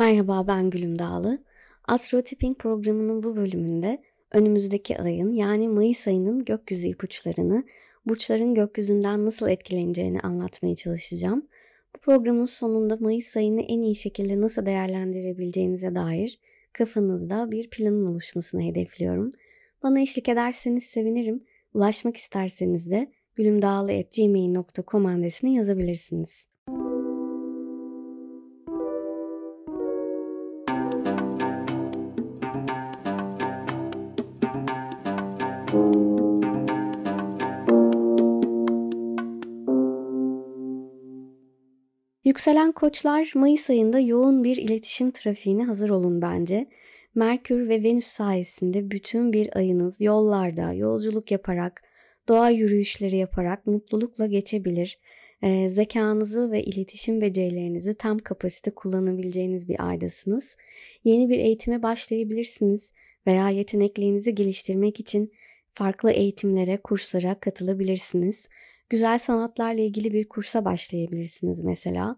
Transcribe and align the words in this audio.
Merhaba 0.00 0.46
ben 0.46 0.70
Gülüm 0.70 0.98
Dağlı. 0.98 1.44
Astro 1.84 2.22
Tipping 2.22 2.58
programının 2.58 3.22
bu 3.22 3.36
bölümünde 3.36 4.02
önümüzdeki 4.32 4.98
ayın 4.98 5.32
yani 5.32 5.68
Mayıs 5.68 6.08
ayının 6.08 6.44
gökyüzü 6.44 6.88
ipuçlarını, 6.88 7.64
burçların 8.06 8.54
gökyüzünden 8.54 9.24
nasıl 9.24 9.48
etkileneceğini 9.48 10.20
anlatmaya 10.20 10.74
çalışacağım. 10.74 11.48
Bu 11.96 12.00
programın 12.00 12.44
sonunda 12.44 12.96
Mayıs 12.96 13.36
ayını 13.36 13.62
en 13.62 13.82
iyi 13.82 13.94
şekilde 13.94 14.40
nasıl 14.40 14.66
değerlendirebileceğinize 14.66 15.94
dair 15.94 16.38
kafanızda 16.72 17.50
bir 17.50 17.70
planın 17.70 18.06
oluşmasını 18.06 18.62
hedefliyorum. 18.62 19.30
Bana 19.82 20.00
eşlik 20.00 20.28
ederseniz 20.28 20.84
sevinirim. 20.84 21.44
Ulaşmak 21.74 22.16
isterseniz 22.16 22.90
de 22.90 23.12
gülümdağlı.gmail.com 23.34 25.06
adresine 25.06 25.52
yazabilirsiniz. 25.52 26.46
Yükselen 42.30 42.72
koçlar 42.72 43.32
Mayıs 43.34 43.70
ayında 43.70 44.00
yoğun 44.00 44.44
bir 44.44 44.56
iletişim 44.56 45.10
trafiğine 45.10 45.64
hazır 45.64 45.90
olun 45.90 46.22
bence. 46.22 46.66
Merkür 47.14 47.68
ve 47.68 47.82
Venüs 47.82 48.06
sayesinde 48.06 48.90
bütün 48.90 49.32
bir 49.32 49.56
ayınız 49.56 50.00
yollarda 50.00 50.72
yolculuk 50.72 51.30
yaparak, 51.30 51.82
doğa 52.28 52.50
yürüyüşleri 52.50 53.16
yaparak 53.16 53.66
mutlulukla 53.66 54.26
geçebilir. 54.26 54.98
E, 55.42 55.68
zekanızı 55.68 56.50
ve 56.50 56.62
iletişim 56.62 57.20
becerilerinizi 57.20 57.94
tam 57.94 58.18
kapasite 58.18 58.70
kullanabileceğiniz 58.70 59.68
bir 59.68 59.88
aydasınız. 59.88 60.56
Yeni 61.04 61.28
bir 61.28 61.38
eğitime 61.38 61.82
başlayabilirsiniz 61.82 62.92
veya 63.26 63.48
yeteneklerinizi 63.48 64.34
geliştirmek 64.34 65.00
için 65.00 65.32
farklı 65.72 66.10
eğitimlere, 66.10 66.76
kurslara 66.76 67.40
katılabilirsiniz. 67.40 68.48
Güzel 68.90 69.18
sanatlarla 69.18 69.80
ilgili 69.80 70.12
bir 70.12 70.28
kursa 70.28 70.64
başlayabilirsiniz 70.64 71.64
mesela. 71.64 72.16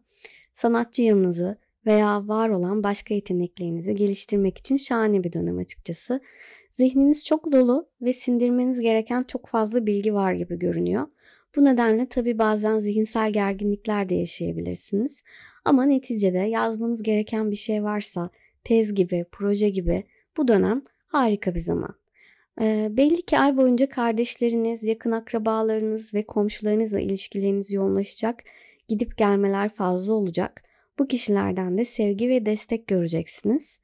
Sanatçı 0.53 1.03
yanınızı 1.03 1.59
veya 1.87 2.29
var 2.29 2.49
olan 2.49 2.83
başka 2.83 3.15
yeteneklerinizi 3.15 3.95
geliştirmek 3.95 4.59
için 4.59 4.77
şahane 4.77 5.25
bir 5.25 5.33
dönem 5.33 5.59
açıkçası. 5.59 6.21
Zihniniz 6.71 7.25
çok 7.25 7.53
dolu 7.53 7.89
ve 8.03 8.13
sindirmeniz 8.13 8.81
gereken 8.81 9.23
çok 9.23 9.47
fazla 9.47 9.87
bilgi 9.87 10.15
var 10.15 10.33
gibi 10.33 10.59
görünüyor. 10.59 11.07
Bu 11.57 11.65
nedenle 11.65 12.09
tabii 12.09 12.39
bazen 12.39 12.79
zihinsel 12.79 13.33
gerginlikler 13.33 14.09
de 14.09 14.15
yaşayabilirsiniz. 14.15 15.23
Ama 15.65 15.85
neticede 15.85 16.39
yazmanız 16.39 17.03
gereken 17.03 17.51
bir 17.51 17.57
şey 17.57 17.83
varsa 17.83 18.31
tez 18.65 18.95
gibi, 18.95 19.27
proje 19.33 19.69
gibi 19.69 20.05
bu 20.37 20.49
dönem 20.49 20.83
harika 21.07 21.55
bir 21.55 21.61
zaman. 21.61 22.02
E, 22.61 22.89
belli 22.91 23.23
ki 23.23 23.39
ay 23.39 23.57
boyunca 23.57 23.89
kardeşleriniz, 23.89 24.85
yakın 24.85 25.11
akrabalarınız 25.11 26.15
ve 26.15 26.27
komşularınızla 26.27 27.01
ilişkileriniz 27.01 27.73
yoğunlaşacak, 27.73 28.45
gidip 28.89 29.19
gelmeler 29.19 29.69
fazla 29.69 30.13
olacak. 30.13 30.63
Bu 30.99 31.07
kişilerden 31.09 31.79
de 31.79 31.85
sevgi 31.85 32.29
ve 32.29 32.47
destek 32.47 32.87
göreceksiniz. 32.87 33.81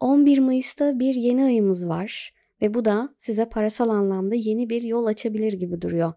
11 0.00 0.38
Mayıs'ta 0.38 0.98
bir 0.98 1.14
yeni 1.14 1.44
ayımız 1.44 1.88
var 1.88 2.34
ve 2.62 2.74
bu 2.74 2.84
da 2.84 3.14
size 3.18 3.48
parasal 3.48 3.88
anlamda 3.88 4.34
yeni 4.34 4.70
bir 4.70 4.82
yol 4.82 5.06
açabilir 5.06 5.52
gibi 5.52 5.80
duruyor. 5.82 6.12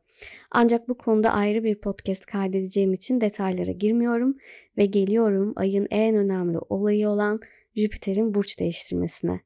Ancak 0.52 0.90
bu 0.90 0.98
konuda 0.98 1.32
ayrı 1.32 1.64
bir 1.64 1.76
podcast 1.76 2.26
kaydedeceğim 2.26 2.94
için 2.94 3.22
detaylara 3.22 3.72
girmiyorum 3.72 4.34
ve 4.78 4.86
geliyorum 4.86 5.54
ayın 5.56 5.88
en 5.92 6.16
önemli 6.16 6.58
olayı 6.60 7.10
olan 7.10 7.40
Jüpiter'in 7.76 8.34
burç 8.34 8.60
değiştirmesine. 8.60 9.40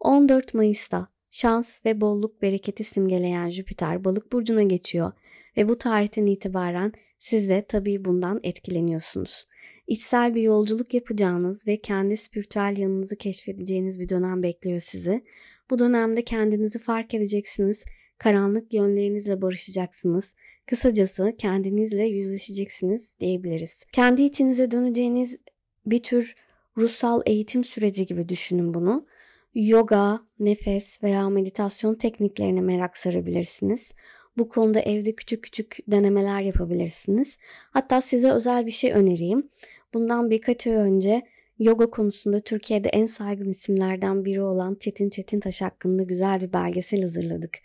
14 0.00 0.54
Mayıs'ta 0.54 1.13
şans 1.34 1.84
ve 1.86 2.00
bolluk 2.00 2.42
bereketi 2.42 2.84
simgeleyen 2.84 3.50
Jüpiter 3.50 4.04
balık 4.04 4.32
burcuna 4.32 4.62
geçiyor 4.62 5.12
ve 5.56 5.68
bu 5.68 5.78
tarihten 5.78 6.26
itibaren 6.26 6.92
siz 7.18 7.48
de 7.48 7.64
tabii 7.68 8.04
bundan 8.04 8.40
etkileniyorsunuz. 8.42 9.46
İçsel 9.86 10.34
bir 10.34 10.42
yolculuk 10.42 10.94
yapacağınız 10.94 11.66
ve 11.66 11.76
kendi 11.76 12.16
spiritüel 12.16 12.76
yanınızı 12.78 13.16
keşfedeceğiniz 13.16 14.00
bir 14.00 14.08
dönem 14.08 14.42
bekliyor 14.42 14.78
sizi. 14.78 15.24
Bu 15.70 15.78
dönemde 15.78 16.22
kendinizi 16.22 16.78
fark 16.78 17.14
edeceksiniz, 17.14 17.84
karanlık 18.18 18.74
yönlerinizle 18.74 19.42
barışacaksınız. 19.42 20.34
Kısacası 20.66 21.34
kendinizle 21.38 22.04
yüzleşeceksiniz 22.04 23.14
diyebiliriz. 23.20 23.84
Kendi 23.92 24.22
içinize 24.22 24.70
döneceğiniz 24.70 25.38
bir 25.86 26.02
tür 26.02 26.34
ruhsal 26.76 27.22
eğitim 27.26 27.64
süreci 27.64 28.06
gibi 28.06 28.28
düşünün 28.28 28.74
bunu 28.74 29.06
yoga, 29.54 30.20
nefes 30.38 31.02
veya 31.02 31.28
meditasyon 31.28 31.94
tekniklerine 31.94 32.60
merak 32.60 32.96
sarabilirsiniz. 32.96 33.94
Bu 34.38 34.48
konuda 34.48 34.80
evde 34.80 35.14
küçük 35.14 35.44
küçük 35.44 35.78
denemeler 35.88 36.40
yapabilirsiniz. 36.40 37.38
Hatta 37.70 38.00
size 38.00 38.30
özel 38.30 38.66
bir 38.66 38.70
şey 38.70 38.92
önereyim. 38.92 39.48
Bundan 39.94 40.30
birkaç 40.30 40.66
ay 40.66 40.74
önce 40.74 41.22
yoga 41.58 41.90
konusunda 41.90 42.40
Türkiye'de 42.40 42.88
en 42.88 43.06
saygın 43.06 43.50
isimlerden 43.50 44.24
biri 44.24 44.42
olan 44.42 44.76
Çetin 44.80 45.10
Çetintaş 45.10 45.62
hakkında 45.62 46.02
güzel 46.02 46.40
bir 46.40 46.52
belgesel 46.52 47.00
hazırladık. 47.00 47.58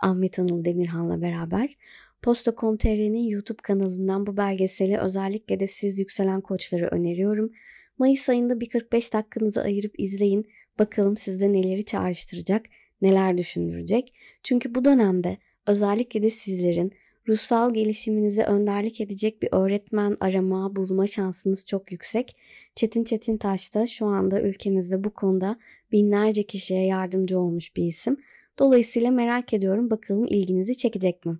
Ahmet 0.00 0.38
Anıl 0.38 0.64
Demirhan'la 0.64 1.20
beraber. 1.20 1.76
Posta.com.tr'nin 2.22 3.28
YouTube 3.28 3.62
kanalından 3.62 4.26
bu 4.26 4.36
belgeseli 4.36 4.98
özellikle 4.98 5.60
de 5.60 5.66
siz 5.66 5.98
yükselen 5.98 6.40
koçları 6.40 6.86
öneriyorum. 6.86 7.52
Mayıs 7.98 8.28
ayında 8.28 8.60
bir 8.60 8.68
45 8.68 9.12
dakikanızı 9.12 9.62
ayırıp 9.62 10.00
izleyin. 10.00 10.46
Bakalım 10.78 11.16
sizde 11.16 11.52
neleri 11.52 11.84
çağrıştıracak, 11.84 12.66
neler 13.02 13.38
düşündürecek. 13.38 14.14
Çünkü 14.42 14.74
bu 14.74 14.84
dönemde 14.84 15.38
özellikle 15.66 16.22
de 16.22 16.30
sizlerin 16.30 16.92
ruhsal 17.28 17.74
gelişiminize 17.74 18.42
önderlik 18.42 19.00
edecek 19.00 19.42
bir 19.42 19.48
öğretmen 19.52 20.16
arama, 20.20 20.76
bulma 20.76 21.06
şansınız 21.06 21.66
çok 21.66 21.92
yüksek. 21.92 22.36
Çetin 22.74 23.04
Çetin 23.04 23.36
Taş 23.36 23.74
da 23.74 23.86
şu 23.86 24.06
anda 24.06 24.42
ülkemizde 24.42 25.04
bu 25.04 25.10
konuda 25.10 25.58
binlerce 25.92 26.42
kişiye 26.42 26.86
yardımcı 26.86 27.38
olmuş 27.38 27.76
bir 27.76 27.82
isim. 27.82 28.16
Dolayısıyla 28.58 29.10
merak 29.10 29.54
ediyorum 29.54 29.90
bakalım 29.90 30.24
ilginizi 30.24 30.76
çekecek 30.76 31.26
mi? 31.26 31.38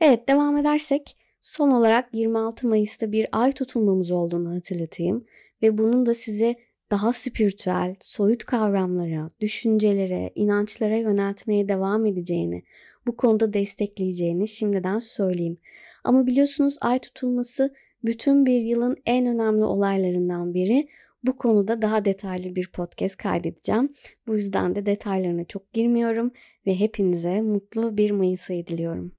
Evet 0.00 0.28
devam 0.28 0.56
edersek 0.56 1.16
son 1.40 1.70
olarak 1.70 2.14
26 2.14 2.68
Mayıs'ta 2.68 3.12
bir 3.12 3.26
ay 3.32 3.52
tutulmamız 3.52 4.10
olduğunu 4.10 4.54
hatırlatayım 4.54 5.24
ve 5.62 5.78
bunun 5.78 6.06
da 6.06 6.14
size 6.14 6.56
daha 6.90 7.12
spiritüel, 7.12 7.96
soyut 8.00 8.44
kavramlara, 8.44 9.30
düşüncelere, 9.40 10.32
inançlara 10.34 10.96
yöneltmeye 10.96 11.68
devam 11.68 12.06
edeceğini, 12.06 12.62
bu 13.06 13.16
konuda 13.16 13.52
destekleyeceğini 13.52 14.48
şimdiden 14.48 14.98
söyleyeyim. 14.98 15.58
Ama 16.04 16.26
biliyorsunuz 16.26 16.78
ay 16.80 16.98
tutulması 16.98 17.74
bütün 18.04 18.46
bir 18.46 18.60
yılın 18.60 18.96
en 19.06 19.26
önemli 19.26 19.64
olaylarından 19.64 20.54
biri. 20.54 20.88
Bu 21.24 21.36
konuda 21.36 21.82
daha 21.82 22.04
detaylı 22.04 22.56
bir 22.56 22.70
podcast 22.72 23.16
kaydedeceğim. 23.16 23.92
Bu 24.26 24.34
yüzden 24.34 24.74
de 24.74 24.86
detaylarına 24.86 25.44
çok 25.44 25.72
girmiyorum 25.72 26.32
ve 26.66 26.80
hepinize 26.80 27.42
mutlu 27.42 27.96
bir 27.96 28.10
Mayıs 28.10 28.50
ayı 28.50 28.66
diliyorum. 28.66 29.12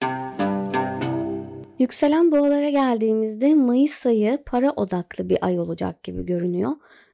Yükselen 1.79 2.31
boğalara 2.31 2.69
geldiğimizde 2.69 3.55
Mayıs 3.55 4.05
ayı 4.05 4.39
para 4.45 4.71
odaklı 4.71 5.29
bir 5.29 5.37
ay 5.41 5.59
olacak 5.59 6.03
gibi 6.03 6.25
görünüyor. 6.25 6.71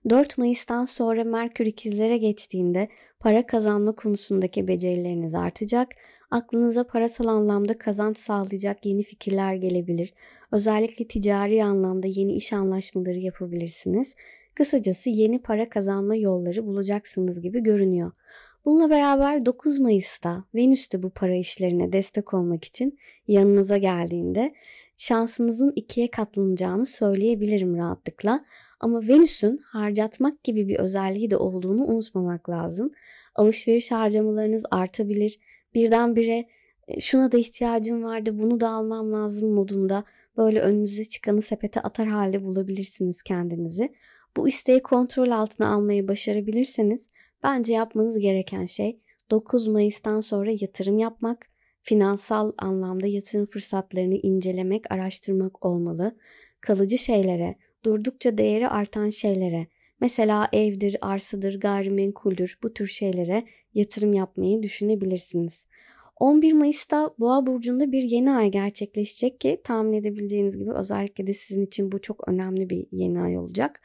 4 0.10 0.38
Mayıs'tan 0.38 0.86
sonra 0.86 1.24
Merkür 1.24 1.66
ikizlere 1.66 2.18
geçtiğinde 2.18 2.88
para 3.20 3.46
kazanma 3.46 3.96
konusundaki 3.96 4.68
becerileriniz 4.68 5.36
artacak. 5.36 5.90
Aklınıza 6.32 6.88
parasal 6.88 7.28
anlamda 7.28 7.78
kazanç 7.78 8.18
sağlayacak 8.18 8.86
yeni 8.86 9.04
fikirler 9.04 9.54
gelebilir. 9.56 10.14
Özellikle 10.52 11.08
ticari 11.08 11.64
anlamda 11.64 12.08
yeni 12.08 12.34
iş 12.34 12.54
anlaşmaları 12.54 13.20
yapabilirsiniz. 13.20 14.16
Kısacası 14.56 15.10
yeni 15.10 15.42
para 15.42 15.70
kazanma 15.70 16.16
yolları 16.16 16.66
bulacaksınız 16.66 17.42
gibi 17.42 17.64
görünüyor. 17.64 18.12
Bununla 18.66 18.90
beraber 18.90 19.46
9 19.46 19.80
Mayıs'ta 19.80 20.44
Venüs 20.56 20.92
de 20.92 21.04
bu 21.04 21.10
para 21.10 21.36
işlerine 21.36 21.94
destek 21.94 22.34
olmak 22.34 22.66
için 22.66 23.00
yanınıza 23.28 23.78
geldiğinde 23.78 24.54
şansınızın 24.98 25.74
ikiye 25.76 26.12
katlanacağını 26.12 26.86
söyleyebilirim 26.86 27.78
rahatlıkla. 27.78 28.46
Ama 28.80 29.08
Venüs'ün 29.08 29.58
harcatmak 29.58 30.44
gibi 30.44 30.68
bir 30.68 30.80
özelliği 30.80 31.32
de 31.32 31.38
olduğunu 31.38 31.86
unutmamak 31.86 32.50
lazım. 32.50 32.92
Alışveriş 33.36 33.92
harcamalarınız 33.92 34.64
artabilir. 34.72 35.40
Birdenbire 35.74 36.46
e, 36.88 37.02
şuna 37.02 37.32
da 37.32 37.38
ihtiyacım 37.38 38.04
vardı 38.04 38.40
bunu 38.40 38.60
da 38.60 38.70
almam 38.70 39.14
lazım 39.14 39.54
modunda 39.54 40.04
böyle 40.38 40.62
önünüze 40.62 41.06
çıkanı 41.06 41.42
sepete 41.42 41.82
atar 41.82 42.08
halde 42.08 42.44
bulabilirsiniz 42.44 43.24
kendinizi. 43.24 43.94
Bu 44.38 44.48
isteği 44.48 44.82
kontrol 44.82 45.32
altına 45.32 45.74
almayı 45.74 46.08
başarabilirseniz 46.08 47.08
bence 47.44 47.74
yapmanız 47.74 48.20
gereken 48.20 48.66
şey 48.66 49.00
9 49.32 49.68
Mayıs'tan 49.68 50.20
sonra 50.20 50.52
yatırım 50.52 50.98
yapmak, 50.98 51.48
finansal 51.86 52.52
anlamda 52.58 53.08
yatırım 53.08 53.46
fırsatlarını 53.46 54.16
incelemek, 54.16 54.92
araştırmak 54.92 55.66
olmalı. 55.66 56.16
Kalıcı 56.62 56.98
şeylere, 56.98 57.56
durdukça 57.84 58.38
değeri 58.38 58.68
artan 58.68 59.10
şeylere 59.10 59.68
Mesela 60.02 60.48
evdir, 60.54 60.98
arsadır, 61.02 61.60
gayrimenkuldür 61.60 62.60
bu 62.64 62.74
tür 62.74 62.88
şeylere 62.88 63.44
yatırım 63.74 64.14
yapmayı 64.14 64.64
düşünebilirsiniz. 64.64 65.66
11 66.20 66.54
Mayıs'ta 66.54 67.12
Boğa 67.20 67.48
burcunda 67.48 67.92
bir 67.92 68.04
yeni 68.04 68.32
ay 68.32 68.52
gerçekleşecek 68.52 69.40
ki 69.40 69.62
tahmin 69.64 69.94
edebileceğiniz 69.94 70.58
gibi 70.58 70.72
özellikle 70.72 71.28
de 71.28 71.34
sizin 71.34 71.66
için 71.66 71.92
bu 71.92 72.02
çok 72.02 72.28
önemli 72.28 72.70
bir 72.70 72.88
yeni 72.92 73.22
ay 73.22 73.38
olacak. 73.38 73.82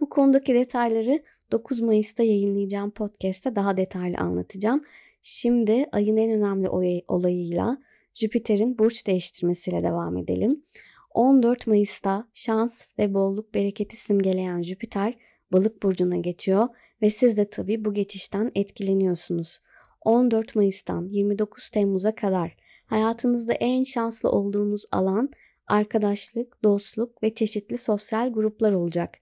Bu 0.00 0.08
konudaki 0.08 0.54
detayları 0.54 1.22
9 1.52 1.80
Mayıs'ta 1.80 2.22
yayınlayacağım 2.22 2.90
podcast'te 2.90 3.56
daha 3.56 3.76
detaylı 3.76 4.16
anlatacağım. 4.18 4.84
Şimdi 5.26 5.86
ayın 5.92 6.16
en 6.16 6.30
önemli 6.30 6.68
olayıyla 7.08 7.78
Jüpiter'in 8.14 8.78
burç 8.78 9.06
değiştirmesiyle 9.06 9.82
devam 9.82 10.16
edelim. 10.16 10.64
14 11.14 11.66
Mayıs'ta 11.66 12.28
şans 12.34 12.98
ve 12.98 13.14
bolluk 13.14 13.54
bereketi 13.54 13.96
simgeleyen 13.96 14.62
Jüpiter 14.62 15.14
balık 15.52 15.82
burcuna 15.82 16.16
geçiyor 16.16 16.68
ve 17.02 17.10
siz 17.10 17.36
de 17.36 17.50
tabii 17.50 17.84
bu 17.84 17.92
geçişten 17.92 18.50
etkileniyorsunuz. 18.54 19.58
14 20.00 20.56
Mayıs'tan 20.56 21.08
29 21.08 21.70
Temmuz'a 21.70 22.14
kadar 22.14 22.56
hayatınızda 22.86 23.52
en 23.52 23.82
şanslı 23.82 24.30
olduğunuz 24.30 24.84
alan 24.92 25.30
arkadaşlık, 25.66 26.62
dostluk 26.62 27.22
ve 27.22 27.34
çeşitli 27.34 27.78
sosyal 27.78 28.32
gruplar 28.32 28.72
olacak. 28.72 29.14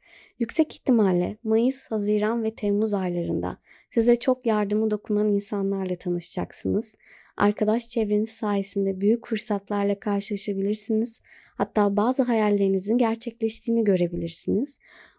Yüksek 0.42 0.74
ihtimalle 0.74 1.36
Mayıs, 1.44 1.90
Haziran 1.90 2.44
ve 2.44 2.54
Temmuz 2.54 2.94
aylarında 2.94 3.58
size 3.94 4.16
çok 4.16 4.46
yardımı 4.46 4.90
dokunan 4.90 5.28
insanlarla 5.28 5.96
tanışacaksınız. 5.96 6.96
Arkadaş 7.36 7.88
çevreniz 7.88 8.30
sayesinde 8.30 9.00
büyük 9.00 9.26
fırsatlarla 9.26 10.00
karşılaşabilirsiniz. 10.00 11.20
Hatta 11.54 11.96
bazı 11.96 12.22
hayallerinizin 12.22 12.98
gerçekleştiğini 12.98 13.84
görebilirsiniz. 13.84 14.78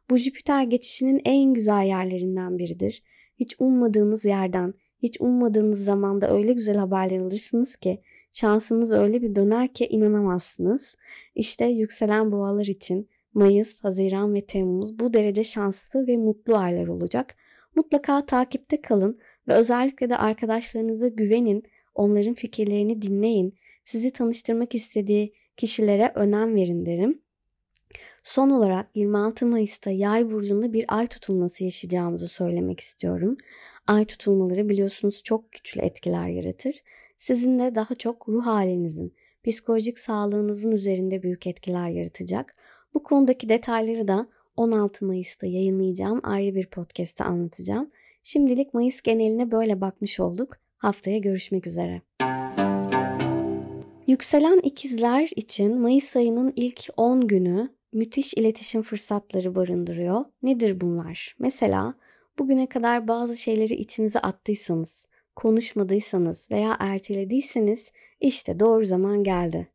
Bu 0.09 0.17
Jüpiter 0.17 0.63
geçişinin 0.63 1.21
en 1.25 1.53
güzel 1.53 1.83
yerlerinden 1.87 2.57
biridir. 2.57 3.03
Hiç 3.39 3.55
ummadığınız 3.59 4.25
yerden, 4.25 4.73
hiç 5.03 5.21
ummadığınız 5.21 5.83
zamanda 5.83 6.35
öyle 6.37 6.53
güzel 6.53 6.77
haberler 6.77 7.19
alırsınız 7.19 7.75
ki 7.75 8.01
şansınız 8.31 8.91
öyle 8.91 9.21
bir 9.21 9.35
döner 9.35 9.73
ki 9.73 9.87
inanamazsınız. 9.87 10.95
İşte 11.35 11.65
yükselen 11.65 12.31
boğalar 12.31 12.65
için 12.65 13.09
Mayıs, 13.33 13.83
Haziran 13.83 14.33
ve 14.33 14.45
Temmuz 14.45 14.99
bu 14.99 15.13
derece 15.13 15.43
şanslı 15.43 16.07
ve 16.07 16.17
mutlu 16.17 16.55
aylar 16.55 16.87
olacak. 16.87 17.35
Mutlaka 17.75 18.25
takipte 18.25 18.81
kalın 18.81 19.19
ve 19.47 19.53
özellikle 19.53 20.09
de 20.09 20.17
arkadaşlarınıza 20.17 21.07
güvenin, 21.07 21.63
onların 21.95 22.33
fikirlerini 22.33 23.01
dinleyin. 23.01 23.55
Sizi 23.85 24.11
tanıştırmak 24.11 24.75
istediği 24.75 25.33
kişilere 25.57 26.11
önem 26.15 26.55
verin 26.55 26.85
derim. 26.85 27.21
Son 28.23 28.49
olarak 28.49 28.89
26 28.95 29.45
Mayıs'ta 29.45 29.91
Yay 29.91 30.31
burcunda 30.31 30.73
bir 30.73 30.85
ay 30.87 31.07
tutulması 31.07 31.63
yaşayacağımızı 31.63 32.27
söylemek 32.27 32.79
istiyorum. 32.79 33.37
Ay 33.87 34.05
tutulmaları 34.05 34.69
biliyorsunuz 34.69 35.23
çok 35.23 35.51
güçlü 35.51 35.81
etkiler 35.81 36.27
yaratır. 36.27 36.75
Sizin 37.17 37.59
de 37.59 37.75
daha 37.75 37.95
çok 37.95 38.29
ruh 38.29 38.45
halinizin, 38.45 39.15
psikolojik 39.43 39.99
sağlığınızın 39.99 40.71
üzerinde 40.71 41.23
büyük 41.23 41.47
etkiler 41.47 41.89
yaratacak. 41.89 42.55
Bu 42.93 43.03
konudaki 43.03 43.49
detayları 43.49 44.07
da 44.07 44.27
16 44.57 45.05
Mayıs'ta 45.05 45.47
yayınlayacağım 45.47 46.19
ayrı 46.23 46.55
bir 46.55 46.67
podcast'te 46.67 47.23
anlatacağım. 47.23 47.91
Şimdilik 48.23 48.73
Mayıs 48.73 49.01
geneline 49.01 49.51
böyle 49.51 49.81
bakmış 49.81 50.19
olduk. 50.19 50.57
Haftaya 50.77 51.17
görüşmek 51.17 51.67
üzere. 51.67 52.01
Yükselen 54.07 54.59
ikizler 54.59 55.29
için 55.35 55.79
Mayıs 55.79 56.15
ayının 56.15 56.53
ilk 56.55 56.89
10 56.97 57.27
günü 57.27 57.69
müthiş 57.93 58.33
iletişim 58.33 58.81
fırsatları 58.81 59.55
barındırıyor. 59.55 60.25
Nedir 60.43 60.81
bunlar? 60.81 61.35
Mesela 61.39 61.93
bugüne 62.39 62.67
kadar 62.67 63.07
bazı 63.07 63.37
şeyleri 63.37 63.73
içinize 63.73 64.19
attıysanız, 64.19 65.07
konuşmadıysanız 65.35 66.51
veya 66.51 66.77
ertelediyseniz 66.79 67.91
işte 68.21 68.59
doğru 68.59 68.85
zaman 68.85 69.23
geldi. 69.23 69.67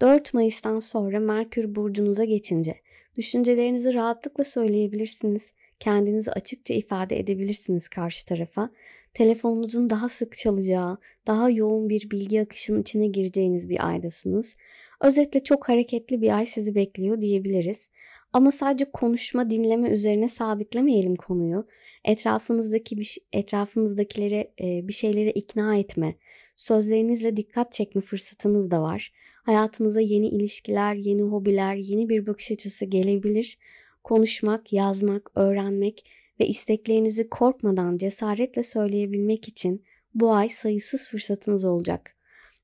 4 0.00 0.34
Mayıs'tan 0.34 0.80
sonra 0.80 1.20
Merkür 1.20 1.74
burcunuza 1.74 2.24
geçince 2.24 2.74
düşüncelerinizi 3.16 3.94
rahatlıkla 3.94 4.44
söyleyebilirsiniz. 4.44 5.52
Kendinizi 5.80 6.32
açıkça 6.32 6.74
ifade 6.74 7.18
edebilirsiniz 7.18 7.88
karşı 7.88 8.26
tarafa. 8.26 8.70
Telefonunuzun 9.14 9.90
daha 9.90 10.08
sık 10.08 10.36
çalacağı, 10.36 10.98
daha 11.26 11.50
yoğun 11.50 11.88
bir 11.88 12.10
bilgi 12.10 12.40
akışının 12.40 12.82
içine 12.82 13.06
gireceğiniz 13.06 13.68
bir 13.68 13.88
aydasınız. 13.88 14.56
Özetle 15.00 15.44
çok 15.44 15.68
hareketli 15.68 16.20
bir 16.20 16.36
ay 16.36 16.46
sizi 16.46 16.74
bekliyor 16.74 17.20
diyebiliriz. 17.20 17.88
Ama 18.32 18.50
sadece 18.50 18.84
konuşma, 18.84 19.50
dinleme 19.50 19.88
üzerine 19.88 20.28
sabitlemeyelim 20.28 21.16
konuyu. 21.16 21.66
Etrafınızdaki 22.04 22.98
bir, 22.98 23.18
etrafınızdakilere 23.32 24.52
e, 24.60 24.88
bir 24.88 24.92
şeylere 24.92 25.30
ikna 25.30 25.76
etme, 25.76 26.16
sözlerinizle 26.56 27.36
dikkat 27.36 27.72
çekme 27.72 28.00
fırsatınız 28.00 28.70
da 28.70 28.82
var. 28.82 29.12
Hayatınıza 29.44 30.00
yeni 30.00 30.28
ilişkiler, 30.28 30.94
yeni 30.94 31.22
hobiler, 31.22 31.74
yeni 31.74 32.08
bir 32.08 32.26
bakış 32.26 32.50
açısı 32.52 32.84
gelebilir. 32.84 33.58
Konuşmak, 34.04 34.72
yazmak, 34.72 35.30
öğrenmek 35.34 36.10
ve 36.40 36.46
isteklerinizi 36.46 37.28
korkmadan 37.28 37.96
cesaretle 37.96 38.62
söyleyebilmek 38.62 39.48
için 39.48 39.84
bu 40.14 40.32
ay 40.32 40.48
sayısız 40.48 41.08
fırsatınız 41.08 41.64
olacak. 41.64 42.16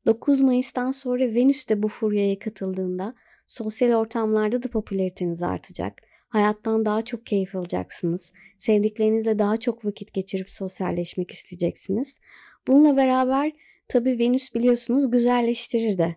9 0.07 0.41
Mayıs'tan 0.41 0.91
sonra 0.91 1.35
Venüs 1.35 1.69
de 1.69 1.83
bu 1.83 1.89
furyaya 1.89 2.39
katıldığında 2.39 3.15
sosyal 3.47 3.93
ortamlarda 3.93 4.63
da 4.63 4.69
popülariteniz 4.69 5.43
artacak. 5.43 6.10
Hayattan 6.31 6.85
daha 6.85 7.03
çok 7.03 7.27
keyif 7.27 7.57
alacaksınız. 7.57 8.33
Sevdiklerinizle 8.59 9.39
daha 9.39 9.57
çok 9.57 9.85
vakit 9.85 10.13
geçirip 10.13 10.51
sosyalleşmek 10.51 11.31
isteyeceksiniz. 11.31 12.21
Bununla 12.69 12.97
beraber 12.97 13.53
tabii 13.89 14.19
Venüs 14.19 14.55
biliyorsunuz 14.55 15.11
güzelleştirir 15.11 15.99
de. 15.99 16.17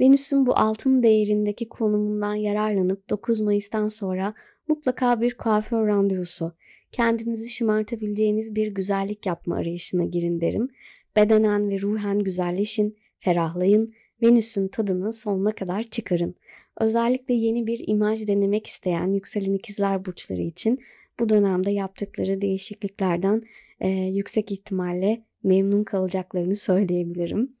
Venüs'ün 0.00 0.46
bu 0.46 0.58
altın 0.58 1.02
değerindeki 1.02 1.68
konumundan 1.68 2.34
yararlanıp 2.34 3.10
9 3.10 3.40
Mayıs'tan 3.40 3.86
sonra 3.86 4.34
mutlaka 4.68 5.20
bir 5.20 5.34
kuaför 5.34 5.88
randevusu, 5.88 6.52
kendinizi 6.92 7.48
şımartabileceğiniz 7.48 8.54
bir 8.54 8.66
güzellik 8.66 9.26
yapma 9.26 9.56
arayışına 9.56 10.04
girin 10.04 10.40
derim. 10.40 10.68
Bedenen 11.16 11.70
ve 11.70 11.80
ruhen 11.80 12.18
güzelleşin, 12.18 12.96
ferahlayın, 13.18 13.94
Venüs'ün 14.22 14.68
tadını 14.68 15.12
sonuna 15.12 15.52
kadar 15.52 15.82
çıkarın. 15.82 16.34
Özellikle 16.80 17.34
yeni 17.34 17.66
bir 17.66 17.84
imaj 17.86 18.26
denemek 18.28 18.66
isteyen 18.66 19.12
yükselen 19.12 19.52
ikizler 19.52 20.04
burçları 20.04 20.42
için 20.42 20.78
bu 21.20 21.28
dönemde 21.28 21.70
yaptıkları 21.70 22.40
değişikliklerden 22.40 23.42
e, 23.80 23.88
yüksek 23.88 24.52
ihtimalle 24.52 25.22
memnun 25.42 25.84
kalacaklarını 25.84 26.56
söyleyebilirim. 26.56 27.56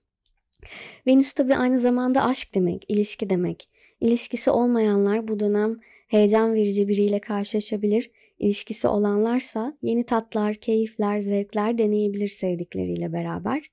Venüs 1.06 1.32
tabi 1.32 1.54
aynı 1.54 1.78
zamanda 1.78 2.24
aşk 2.24 2.54
demek, 2.54 2.84
ilişki 2.88 3.30
demek. 3.30 3.68
İlişkisi 4.00 4.50
olmayanlar 4.50 5.28
bu 5.28 5.40
dönem 5.40 5.80
heyecan 6.08 6.54
verici 6.54 6.88
biriyle 6.88 7.18
karşılaşabilir. 7.18 8.10
İlişkisi 8.38 8.88
olanlarsa 8.88 9.78
yeni 9.82 10.04
tatlar, 10.06 10.54
keyifler, 10.54 11.20
zevkler 11.20 11.78
deneyebilir 11.78 12.28
sevdikleriyle 12.28 13.12
beraber. 13.12 13.70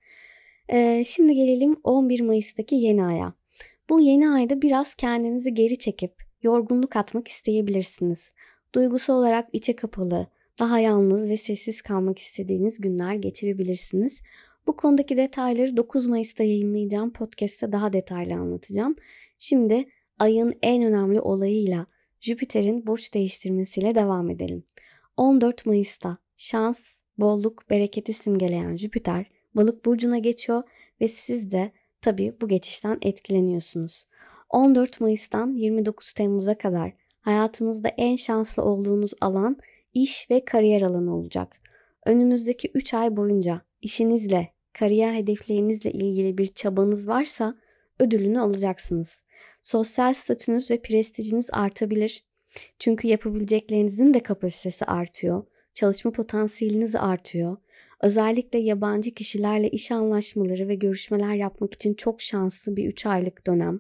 Ee, 0.74 1.04
şimdi 1.06 1.36
gelelim 1.36 1.76
11 1.84 2.22
Mayıs'taki 2.22 2.76
yeni 2.76 3.04
aya. 3.06 3.34
Bu 3.92 4.02
yeni 4.02 4.30
ayda 4.30 4.62
biraz 4.62 4.96
kendinizi 4.96 5.54
geri 5.54 5.78
çekip 5.78 6.14
yorgunluk 6.44 6.96
atmak 6.96 7.28
isteyebilirsiniz. 7.28 8.34
Duygusal 8.76 9.14
olarak 9.14 9.50
içe 9.54 9.76
kapalı, 9.76 10.28
daha 10.60 10.80
yalnız 10.80 11.30
ve 11.30 11.38
sessiz 11.38 11.82
kalmak 11.82 12.20
istediğiniz 12.20 12.82
günler 12.82 13.16
geçirebilirsiniz. 13.16 14.22
Bu 14.68 14.76
konudaki 14.76 15.18
detayları 15.18 15.78
9 15.78 16.06
Mayıs'ta 16.06 16.44
yayınlayacağım 16.44 17.14
podcast'te 17.14 17.72
daha 17.72 17.94
detaylı 17.94 18.34
anlatacağım. 18.34 18.96
Şimdi 19.40 19.86
ayın 20.20 20.54
en 20.62 20.84
önemli 20.84 21.22
olayıyla 21.22 21.86
Jüpiter'in 22.22 22.88
burç 22.88 23.14
değiştirmesiyle 23.14 23.96
devam 23.96 24.30
edelim. 24.30 24.64
14 25.18 25.66
Mayıs'ta 25.66 26.18
şans, 26.38 27.00
bolluk, 27.18 27.70
bereketi 27.70 28.14
simgeleyen 28.14 28.78
Jüpiter 28.78 29.26
balık 29.56 29.86
burcuna 29.86 30.18
geçiyor 30.18 30.64
ve 31.02 31.08
siz 31.08 31.52
de 31.52 31.72
tabii 32.02 32.34
bu 32.42 32.48
geçişten 32.48 32.98
etkileniyorsunuz. 33.02 34.06
14 34.50 35.02
Mayıs'tan 35.02 35.54
29 35.54 36.14
Temmuz'a 36.14 36.58
kadar 36.58 36.94
hayatınızda 37.22 37.90
en 37.98 38.16
şanslı 38.16 38.64
olduğunuz 38.64 39.12
alan 39.22 39.58
iş 39.94 40.32
ve 40.32 40.46
kariyer 40.46 40.82
alanı 40.82 41.16
olacak. 41.16 41.62
Önümüzdeki 42.06 42.72
3 42.74 42.94
ay 42.94 43.18
boyunca 43.18 43.62
işinizle, 43.82 44.54
kariyer 44.74 45.14
hedeflerinizle 45.14 45.92
ilgili 45.92 46.38
bir 46.38 46.48
çabanız 46.48 47.08
varsa 47.08 47.56
ödülünü 48.00 48.40
alacaksınız. 48.40 49.24
Sosyal 49.64 50.14
statünüz 50.14 50.72
ve 50.72 50.82
prestijiniz 50.82 51.50
artabilir. 51.52 52.24
Çünkü 52.80 53.08
yapabileceklerinizin 53.08 54.14
de 54.14 54.20
kapasitesi 54.20 54.86
artıyor. 54.86 55.44
Çalışma 55.74 56.12
potansiyeliniz 56.12 56.96
artıyor. 56.96 57.58
Özellikle 58.02 58.60
yabancı 58.60 59.14
kişilerle 59.14 59.70
iş 59.70 59.92
anlaşmaları 59.92 60.68
ve 60.68 60.76
görüşmeler 60.76 61.36
yapmak 61.36 61.74
için 61.74 61.94
çok 61.94 62.22
şanslı 62.22 62.76
bir 62.78 62.86
3 62.86 63.06
aylık 63.06 63.48
dönem 63.48 63.80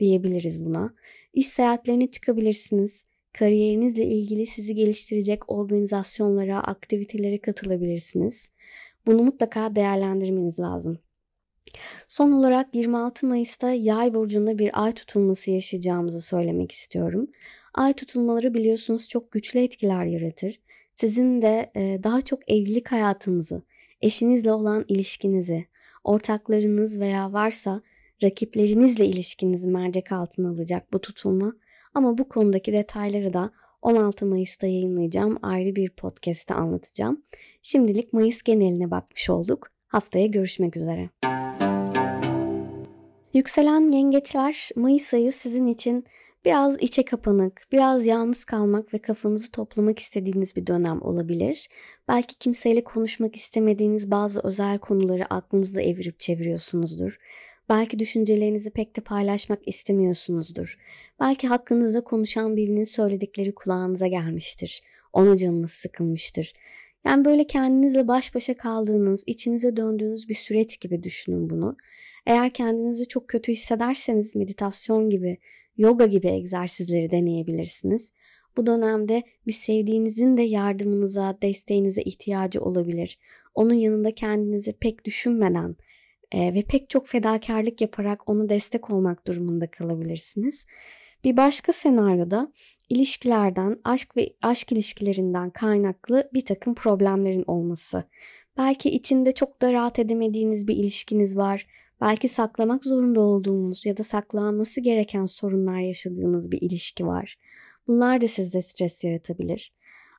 diyebiliriz 0.00 0.64
buna. 0.64 0.94
İş 1.34 1.46
seyahatlerine 1.46 2.10
çıkabilirsiniz. 2.10 3.04
kariyerinizle 3.32 4.04
ilgili 4.04 4.46
sizi 4.46 4.74
geliştirecek 4.74 5.50
organizasyonlara, 5.50 6.60
aktivitelere 6.60 7.40
katılabilirsiniz. 7.40 8.50
Bunu 9.06 9.22
mutlaka 9.22 9.76
değerlendirmeniz 9.76 10.58
lazım. 10.58 10.98
Son 12.08 12.32
olarak 12.32 12.74
26 12.74 13.26
Mayıs'ta 13.26 13.70
Yay 13.70 14.14
burcunda 14.14 14.58
bir 14.58 14.84
ay 14.84 14.92
tutulması 14.92 15.50
yaşayacağımızı 15.50 16.20
söylemek 16.20 16.72
istiyorum. 16.72 17.30
Ay 17.74 17.92
tutulmaları 17.92 18.54
biliyorsunuz 18.54 19.08
çok 19.08 19.32
güçlü 19.32 19.60
etkiler 19.60 20.04
yaratır. 20.04 20.60
Sizin 21.00 21.42
de 21.42 21.70
daha 22.02 22.22
çok 22.22 22.50
evlilik 22.50 22.92
hayatınızı, 22.92 23.62
eşinizle 24.02 24.52
olan 24.52 24.84
ilişkinizi, 24.88 25.66
ortaklarınız 26.04 27.00
veya 27.00 27.32
varsa 27.32 27.82
rakiplerinizle 28.22 29.06
ilişkinizi 29.06 29.66
mercek 29.66 30.12
altına 30.12 30.50
alacak 30.50 30.92
bu 30.92 31.00
tutulma. 31.00 31.52
Ama 31.94 32.18
bu 32.18 32.28
konudaki 32.28 32.72
detayları 32.72 33.32
da 33.32 33.50
16 33.82 34.26
Mayıs'ta 34.26 34.66
yayınlayacağım 34.66 35.38
ayrı 35.42 35.76
bir 35.76 35.90
podcast'te 35.90 36.54
anlatacağım. 36.54 37.22
Şimdilik 37.62 38.12
Mayıs 38.12 38.42
geneline 38.42 38.90
bakmış 38.90 39.30
olduk. 39.30 39.70
Haftaya 39.86 40.26
görüşmek 40.26 40.76
üzere. 40.76 41.10
Yükselen 43.34 43.92
yengeçler 43.92 44.70
Mayıs 44.76 45.14
ayı 45.14 45.32
sizin 45.32 45.66
için 45.66 46.04
biraz 46.44 46.76
içe 46.82 47.04
kapanık, 47.04 47.66
biraz 47.72 48.06
yalnız 48.06 48.44
kalmak 48.44 48.94
ve 48.94 48.98
kafanızı 48.98 49.50
toplamak 49.50 49.98
istediğiniz 49.98 50.56
bir 50.56 50.66
dönem 50.66 51.02
olabilir. 51.02 51.68
Belki 52.08 52.38
kimseyle 52.38 52.84
konuşmak 52.84 53.36
istemediğiniz 53.36 54.10
bazı 54.10 54.40
özel 54.44 54.78
konuları 54.78 55.34
aklınızda 55.34 55.82
evirip 55.82 56.20
çeviriyorsunuzdur. 56.20 57.18
Belki 57.68 57.98
düşüncelerinizi 57.98 58.70
pek 58.70 58.96
de 58.96 59.00
paylaşmak 59.00 59.68
istemiyorsunuzdur. 59.68 60.78
Belki 61.20 61.48
hakkınızda 61.48 62.04
konuşan 62.04 62.56
birinin 62.56 62.84
söyledikleri 62.84 63.54
kulağınıza 63.54 64.06
gelmiştir. 64.06 64.82
Ona 65.12 65.36
canınız 65.36 65.70
sıkılmıştır. 65.70 66.52
Yani 67.04 67.24
böyle 67.24 67.46
kendinizle 67.46 68.08
baş 68.08 68.34
başa 68.34 68.54
kaldığınız, 68.54 69.24
içinize 69.26 69.76
döndüğünüz 69.76 70.28
bir 70.28 70.34
süreç 70.34 70.80
gibi 70.80 71.02
düşünün 71.02 71.50
bunu. 71.50 71.76
Eğer 72.26 72.50
kendinizi 72.50 73.08
çok 73.08 73.28
kötü 73.28 73.52
hissederseniz 73.52 74.36
meditasyon 74.36 75.10
gibi, 75.10 75.38
yoga 75.76 76.06
gibi 76.06 76.26
egzersizleri 76.26 77.10
deneyebilirsiniz. 77.10 78.12
Bu 78.56 78.66
dönemde 78.66 79.22
bir 79.46 79.52
sevdiğinizin 79.52 80.36
de 80.36 80.42
yardımınıza, 80.42 81.38
desteğinize 81.42 82.02
ihtiyacı 82.02 82.60
olabilir. 82.60 83.18
Onun 83.54 83.74
yanında 83.74 84.14
kendinizi 84.14 84.72
pek 84.72 85.04
düşünmeden 85.04 85.76
ve 86.34 86.62
pek 86.68 86.90
çok 86.90 87.06
fedakarlık 87.06 87.80
yaparak 87.80 88.28
ona 88.28 88.48
destek 88.48 88.90
olmak 88.90 89.26
durumunda 89.26 89.66
kalabilirsiniz. 89.70 90.66
Bir 91.24 91.36
başka 91.36 91.72
senaryoda 91.72 92.52
ilişkilerden, 92.88 93.80
aşk 93.84 94.16
ve 94.16 94.34
aşk 94.42 94.72
ilişkilerinden 94.72 95.50
kaynaklı 95.50 96.30
bir 96.34 96.44
takım 96.44 96.74
problemlerin 96.74 97.44
olması. 97.46 98.04
Belki 98.56 98.90
içinde 98.90 99.32
çok 99.32 99.62
da 99.62 99.72
rahat 99.72 99.98
edemediğiniz 99.98 100.68
bir 100.68 100.76
ilişkiniz 100.76 101.36
var. 101.36 101.66
Belki 102.00 102.28
saklamak 102.28 102.84
zorunda 102.84 103.20
olduğunuz 103.20 103.86
ya 103.86 103.96
da 103.96 104.02
saklanması 104.02 104.80
gereken 104.80 105.26
sorunlar 105.26 105.78
yaşadığınız 105.78 106.52
bir 106.52 106.62
ilişki 106.62 107.06
var. 107.06 107.38
Bunlar 107.88 108.20
da 108.20 108.28
sizde 108.28 108.62
stres 108.62 109.04
yaratabilir. 109.04 109.72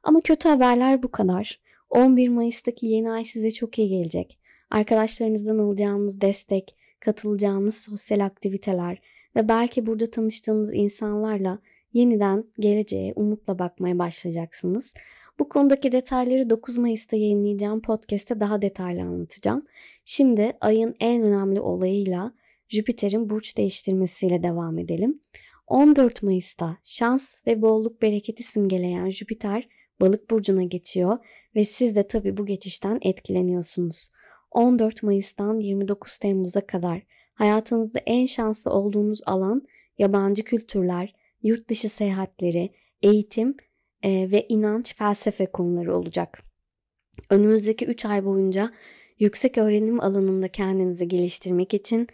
Ama 0.03 0.21
kötü 0.21 0.49
haberler 0.49 1.03
bu 1.03 1.11
kadar. 1.11 1.59
11 1.89 2.29
Mayıs'taki 2.29 2.85
yeni 2.87 3.11
ay 3.11 3.23
size 3.23 3.51
çok 3.51 3.79
iyi 3.79 3.89
gelecek. 3.89 4.39
Arkadaşlarınızdan 4.69 5.57
alacağınız 5.57 6.21
destek, 6.21 6.75
katılacağınız 6.99 7.75
sosyal 7.75 8.25
aktiviteler 8.25 8.97
ve 9.35 9.49
belki 9.49 9.85
burada 9.85 10.11
tanıştığınız 10.11 10.73
insanlarla 10.73 11.59
yeniden 11.93 12.43
geleceğe 12.59 13.13
umutla 13.15 13.59
bakmaya 13.59 13.99
başlayacaksınız. 13.99 14.93
Bu 15.39 15.49
konudaki 15.49 15.91
detayları 15.91 16.49
9 16.49 16.77
Mayıs'ta 16.77 17.17
yayınlayacağım 17.17 17.81
podcast'te 17.81 18.39
daha 18.39 18.61
detaylı 18.61 19.01
anlatacağım. 19.01 19.65
Şimdi 20.05 20.53
ayın 20.61 20.95
en 20.99 21.23
önemli 21.23 21.59
olayıyla 21.59 22.33
Jüpiter'in 22.69 23.29
burç 23.29 23.57
değiştirmesiyle 23.57 24.43
devam 24.43 24.77
edelim. 24.77 25.19
14 25.67 26.23
Mayıs'ta 26.23 26.77
şans 26.83 27.47
ve 27.47 27.61
bolluk 27.61 28.01
bereketi 28.01 28.43
simgeleyen 28.43 29.09
Jüpiter 29.09 29.67
balık 30.01 30.29
burcuna 30.31 30.63
geçiyor 30.63 31.17
ve 31.55 31.65
siz 31.65 31.95
de 31.95 32.07
tabii 32.07 32.37
bu 32.37 32.45
geçişten 32.45 32.99
etkileniyorsunuz. 33.01 34.09
14 34.51 35.03
Mayıs'tan 35.03 35.55
29 35.55 36.17
Temmuz'a 36.17 36.67
kadar 36.67 37.01
hayatınızda 37.33 37.99
en 38.05 38.25
şanslı 38.25 38.71
olduğunuz 38.71 39.21
alan 39.25 39.67
yabancı 39.97 40.43
kültürler, 40.43 41.15
yurt 41.43 41.69
dışı 41.69 41.89
seyahatleri, 41.89 42.73
eğitim 43.01 43.57
e, 44.03 44.31
ve 44.31 44.45
inanç 44.49 44.95
felsefe 44.95 45.45
konuları 45.45 45.95
olacak. 45.95 46.43
Önümüzdeki 47.29 47.85
3 47.85 48.05
ay 48.05 48.25
boyunca 48.25 48.71
yüksek 49.19 49.57
öğrenim 49.57 49.99
alanında 49.99 50.47
kendinizi 50.47 51.07
geliştirmek 51.07 51.73
için 51.73 52.07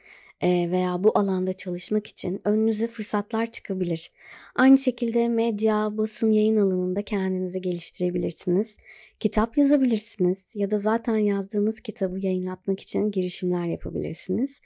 veya 0.43 1.03
bu 1.03 1.17
alanda 1.17 1.53
çalışmak 1.53 2.07
için 2.07 2.41
önünüze 2.45 2.87
fırsatlar 2.87 3.45
çıkabilir. 3.51 4.11
Aynı 4.55 4.77
şekilde 4.77 5.27
medya, 5.27 5.97
basın, 5.97 6.31
yayın 6.31 6.57
alanında 6.57 7.01
kendinizi 7.01 7.61
geliştirebilirsiniz. 7.61 8.77
Kitap 9.19 9.57
yazabilirsiniz 9.57 10.55
ya 10.55 10.71
da 10.71 10.79
zaten 10.79 11.17
yazdığınız 11.17 11.79
kitabı 11.79 12.19
yayınlatmak 12.19 12.79
için 12.79 13.11
girişimler 13.11 13.65
yapabilirsiniz. 13.65 14.61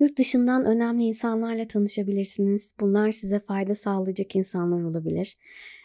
Yurt 0.00 0.18
dışından 0.18 0.64
önemli 0.64 1.04
insanlarla 1.04 1.66
tanışabilirsiniz. 1.66 2.74
Bunlar 2.80 3.10
size 3.10 3.38
fayda 3.38 3.74
sağlayacak 3.74 4.36
insanlar 4.36 4.82
olabilir. 4.82 5.36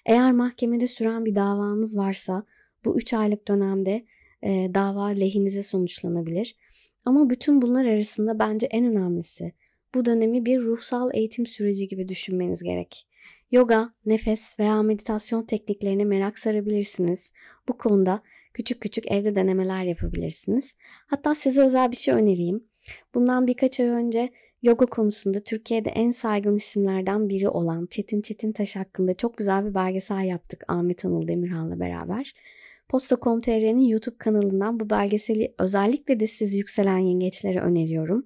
Eğer 0.05 0.31
mahkemede 0.31 0.87
süren 0.87 1.25
bir 1.25 1.35
davanız 1.35 1.97
varsa 1.97 2.43
bu 2.85 2.97
3 2.97 3.13
aylık 3.13 3.47
dönemde 3.47 4.05
e, 4.43 4.71
dava 4.73 5.05
lehinize 5.05 5.63
sonuçlanabilir. 5.63 6.55
Ama 7.05 7.29
bütün 7.29 7.61
bunlar 7.61 7.85
arasında 7.85 8.39
bence 8.39 8.67
en 8.67 8.85
önemlisi 8.85 9.53
bu 9.95 10.05
dönemi 10.05 10.45
bir 10.45 10.59
ruhsal 10.59 11.09
eğitim 11.13 11.45
süreci 11.45 11.87
gibi 11.87 12.07
düşünmeniz 12.07 12.63
gerek. 12.63 13.07
Yoga, 13.51 13.91
nefes 14.05 14.59
veya 14.59 14.81
meditasyon 14.83 15.43
tekniklerine 15.43 16.05
merak 16.05 16.39
sarabilirsiniz. 16.39 17.31
Bu 17.67 17.77
konuda 17.77 18.21
küçük 18.53 18.81
küçük 18.81 19.11
evde 19.11 19.35
denemeler 19.35 19.83
yapabilirsiniz. 19.83 20.75
Hatta 21.07 21.35
size 21.35 21.61
özel 21.61 21.91
bir 21.91 21.95
şey 21.95 22.13
önereyim. 22.13 22.63
Bundan 23.15 23.47
birkaç 23.47 23.79
ay 23.79 23.87
önce 23.87 24.29
yoga 24.61 24.85
konusunda 24.85 25.39
Türkiye'de 25.39 25.89
en 25.89 26.11
saygın 26.11 26.55
isimlerden 26.55 27.29
biri 27.29 27.49
olan 27.49 27.85
Çetin 27.85 28.21
Çetin 28.21 28.51
Taş 28.51 28.75
hakkında 28.75 29.13
çok 29.13 29.37
güzel 29.37 29.65
bir 29.65 29.73
belgesel 29.73 30.23
yaptık 30.23 30.63
Ahmet 30.67 31.05
Anıl 31.05 31.27
Demirhan'la 31.27 31.79
beraber. 31.79 32.33
Posta.com.tr'nin 32.91 33.79
YouTube 33.79 34.17
kanalından 34.17 34.79
bu 34.79 34.89
belgeseli 34.89 35.53
özellikle 35.59 36.19
de 36.19 36.27
siz 36.27 36.55
yükselen 36.55 36.97
yengeçlere 36.97 37.59
öneriyorum. 37.59 38.25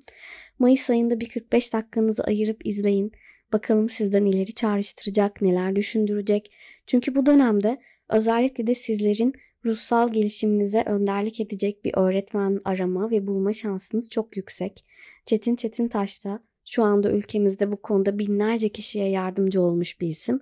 Mayıs 0.59 0.89
ayında 0.89 1.19
bir 1.19 1.29
45 1.29 1.73
dakikanızı 1.73 2.23
ayırıp 2.23 2.65
izleyin. 2.65 3.11
Bakalım 3.53 3.89
sizden 3.89 4.25
ileri 4.25 4.53
çağrıştıracak, 4.53 5.41
neler 5.41 5.75
düşündürecek. 5.75 6.51
Çünkü 6.87 7.15
bu 7.15 7.25
dönemde 7.25 7.77
özellikle 8.09 8.67
de 8.67 8.75
sizlerin 8.75 9.33
ruhsal 9.65 10.13
gelişiminize 10.13 10.83
önderlik 10.85 11.39
edecek 11.39 11.85
bir 11.85 11.93
öğretmen 11.97 12.59
arama 12.65 13.11
ve 13.11 13.27
bulma 13.27 13.53
şansınız 13.53 14.09
çok 14.09 14.37
yüksek. 14.37 14.85
Çetin 15.25 15.55
Çetin 15.55 15.87
Taş 15.87 16.25
da 16.25 16.43
şu 16.65 16.83
anda 16.83 17.11
ülkemizde 17.11 17.71
bu 17.71 17.81
konuda 17.81 18.19
binlerce 18.19 18.69
kişiye 18.69 19.09
yardımcı 19.09 19.61
olmuş 19.61 20.01
bir 20.01 20.07
isim. 20.07 20.39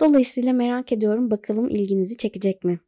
Dolayısıyla 0.00 0.52
merak 0.52 0.92
ediyorum 0.92 1.30
bakalım 1.30 1.68
ilginizi 1.68 2.16
çekecek 2.16 2.64
mi? 2.64 2.80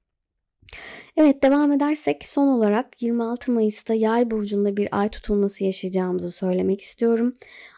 Evet 1.17 1.43
devam 1.43 1.73
edersek 1.73 2.29
son 2.29 2.47
olarak 2.49 3.03
26 3.03 3.53
Mayıs'ta 3.53 3.95
Yay 3.95 4.31
burcunda 4.31 4.77
bir 4.77 4.89
ay 4.93 5.09
tutulması 5.09 5.65
yaşayacağımızı 5.65 6.31
söylemek 6.31 6.81
istiyorum. 6.81 7.33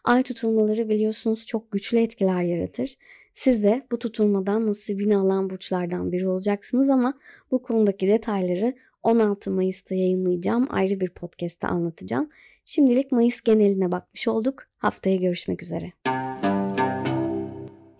Ay 0.05 0.23
tutulmaları 0.23 0.89
biliyorsunuz 0.89 1.47
çok 1.47 1.73
güçlü 1.73 1.99
etkiler 1.99 2.43
yaratır. 2.43 2.95
Siz 3.33 3.65
de 3.65 3.87
bu 3.93 3.99
tutulmadan 3.99 4.67
nasibini 4.67 5.17
alan 5.17 5.51
burçlardan 5.51 6.13
biri 6.13 6.29
olacaksınız 6.29 6.91
ama 6.91 7.15
bu 7.51 7.63
konudaki 7.63 8.07
detayları 8.07 8.75
16 9.03 9.51
Mayıs'ta 9.51 9.95
yayınlayacağım 9.95 10.67
ayrı 10.71 11.01
bir 11.01 11.09
podcast'te 11.09 11.67
anlatacağım. 11.67 12.31
Şimdilik 12.65 13.13
Mayıs 13.13 13.41
geneline 13.41 13.93
bakmış 13.93 14.29
olduk. 14.29 14.67
Haftaya 14.79 15.17
görüşmek 15.17 15.63
üzere. 15.63 15.93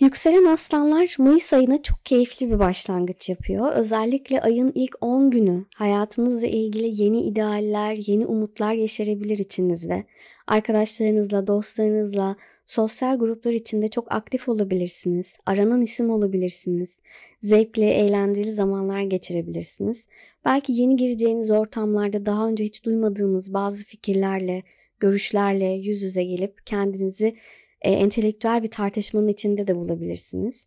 Yükselen 0.01 0.45
aslanlar 0.45 1.17
Mayıs 1.19 1.53
ayına 1.53 1.83
çok 1.83 2.05
keyifli 2.05 2.51
bir 2.51 2.59
başlangıç 2.59 3.29
yapıyor. 3.29 3.73
Özellikle 3.73 4.41
ayın 4.41 4.73
ilk 4.75 4.97
10 5.01 5.31
günü 5.31 5.65
hayatınızla 5.77 6.47
ilgili 6.47 7.03
yeni 7.03 7.23
idealler, 7.23 7.95
yeni 8.07 8.27
umutlar 8.27 8.73
yaşarabilir 8.73 9.39
içinizde. 9.39 10.05
Arkadaşlarınızla, 10.47 11.47
dostlarınızla, 11.47 12.37
sosyal 12.67 13.19
gruplar 13.19 13.53
içinde 13.53 13.89
çok 13.89 14.13
aktif 14.13 14.49
olabilirsiniz. 14.49 15.37
Aranan 15.47 15.83
isim 15.83 16.11
olabilirsiniz. 16.11 17.01
Zevkli, 17.43 17.85
eğlenceli 17.85 18.53
zamanlar 18.53 19.01
geçirebilirsiniz. 19.01 20.07
Belki 20.45 20.73
yeni 20.73 20.97
gireceğiniz 20.97 21.51
ortamlarda 21.51 22.27
daha 22.27 22.49
önce 22.49 22.65
hiç 22.65 22.85
duymadığınız 22.85 23.55
bazı 23.55 23.85
fikirlerle, 23.85 24.63
görüşlerle 25.01 25.67
yüz 25.67 26.03
yüze 26.03 26.25
gelip 26.25 26.67
kendinizi 26.67 27.37
e, 27.83 27.91
entelektüel 27.91 28.63
bir 28.63 28.71
tartışmanın 28.71 29.29
içinde 29.29 29.67
de 29.67 29.77
bulabilirsiniz. 29.77 30.67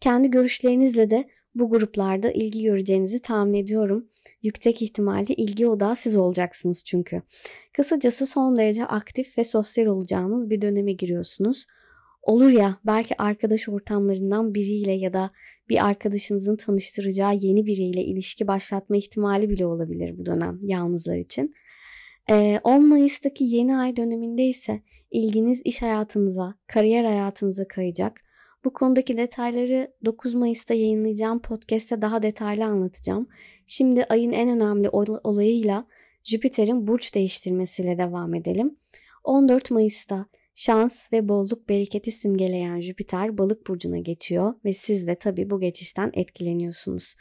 Kendi 0.00 0.30
görüşlerinizle 0.30 1.10
de 1.10 1.28
bu 1.54 1.70
gruplarda 1.70 2.30
ilgi 2.30 2.62
göreceğinizi 2.62 3.22
tahmin 3.22 3.54
ediyorum. 3.54 4.08
Yüksek 4.42 4.82
ihtimalle 4.82 5.34
ilgi 5.34 5.66
odağı 5.66 5.96
siz 5.96 6.16
olacaksınız 6.16 6.84
çünkü. 6.84 7.22
Kısacası 7.72 8.26
son 8.26 8.56
derece 8.56 8.86
aktif 8.86 9.38
ve 9.38 9.44
sosyal 9.44 9.86
olacağınız 9.86 10.50
bir 10.50 10.62
döneme 10.62 10.92
giriyorsunuz. 10.92 11.66
Olur 12.22 12.50
ya 12.50 12.78
belki 12.86 13.22
arkadaş 13.22 13.68
ortamlarından 13.68 14.54
biriyle 14.54 14.92
ya 14.92 15.12
da 15.12 15.30
bir 15.68 15.86
arkadaşınızın 15.86 16.56
tanıştıracağı 16.56 17.34
yeni 17.34 17.66
biriyle 17.66 18.04
ilişki 18.04 18.46
başlatma 18.46 18.96
ihtimali 18.96 19.50
bile 19.50 19.66
olabilir 19.66 20.18
bu 20.18 20.26
dönem 20.26 20.58
yalnızlar 20.62 21.16
için. 21.16 21.54
10 22.28 22.34
ee, 22.34 22.78
Mayıs'taki 22.78 23.44
yeni 23.44 23.76
ay 23.76 23.96
döneminde 23.96 24.42
ise 24.44 24.80
ilginiz 25.10 25.62
iş 25.64 25.82
hayatınıza, 25.82 26.54
kariyer 26.66 27.04
hayatınıza 27.04 27.68
kayacak. 27.68 28.20
Bu 28.64 28.72
konudaki 28.72 29.16
detayları 29.16 29.94
9 30.04 30.34
Mayıs'ta 30.34 30.74
yayınlayacağım 30.74 31.42
podcast'te 31.42 32.02
daha 32.02 32.22
detaylı 32.22 32.64
anlatacağım. 32.64 33.28
Şimdi 33.66 34.04
ayın 34.04 34.32
en 34.32 34.48
önemli 34.48 34.88
olayıyla 35.24 35.86
Jüpiter'in 36.24 36.86
burç 36.86 37.14
değiştirmesiyle 37.14 37.98
devam 37.98 38.34
edelim. 38.34 38.76
14 39.24 39.70
Mayıs'ta 39.70 40.26
şans 40.54 41.12
ve 41.12 41.28
bolluk 41.28 41.68
bereketi 41.68 42.10
simgeleyen 42.10 42.80
Jüpiter 42.80 43.38
balık 43.38 43.66
burcuna 43.66 43.98
geçiyor 43.98 44.54
ve 44.64 44.72
siz 44.72 45.06
de 45.06 45.14
tabii 45.14 45.50
bu 45.50 45.60
geçişten 45.60 46.10
etkileniyorsunuz. 46.14 47.14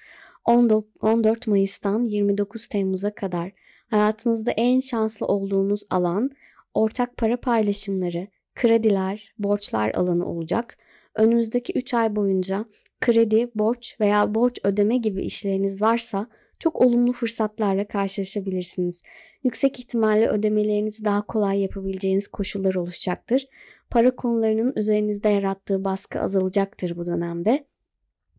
14 1.01 1.47
Mayıs'tan 1.47 2.05
29 2.05 2.67
Temmuz'a 2.67 3.15
kadar 3.15 3.51
hayatınızda 3.93 4.51
en 4.51 4.79
şanslı 4.79 5.25
olduğunuz 5.25 5.83
alan 5.89 6.31
ortak 6.73 7.17
para 7.17 7.37
paylaşımları, 7.37 8.27
krediler, 8.55 9.33
borçlar 9.39 9.91
alanı 9.95 10.25
olacak. 10.25 10.77
Önümüzdeki 11.15 11.73
3 11.75 11.93
ay 11.93 12.15
boyunca 12.15 12.65
kredi, 13.01 13.51
borç 13.55 13.99
veya 13.99 14.35
borç 14.35 14.59
ödeme 14.63 14.97
gibi 14.97 15.21
işleriniz 15.21 15.81
varsa 15.81 16.27
çok 16.59 16.81
olumlu 16.81 17.11
fırsatlarla 17.11 17.87
karşılaşabilirsiniz. 17.87 19.01
Yüksek 19.43 19.79
ihtimalle 19.79 20.29
ödemelerinizi 20.29 21.05
daha 21.05 21.25
kolay 21.25 21.59
yapabileceğiniz 21.59 22.27
koşullar 22.27 22.75
oluşacaktır. 22.75 23.47
Para 23.89 24.15
konularının 24.15 24.73
üzerinizde 24.75 25.29
yarattığı 25.29 25.85
baskı 25.85 26.19
azalacaktır 26.19 26.97
bu 26.97 27.05
dönemde. 27.05 27.67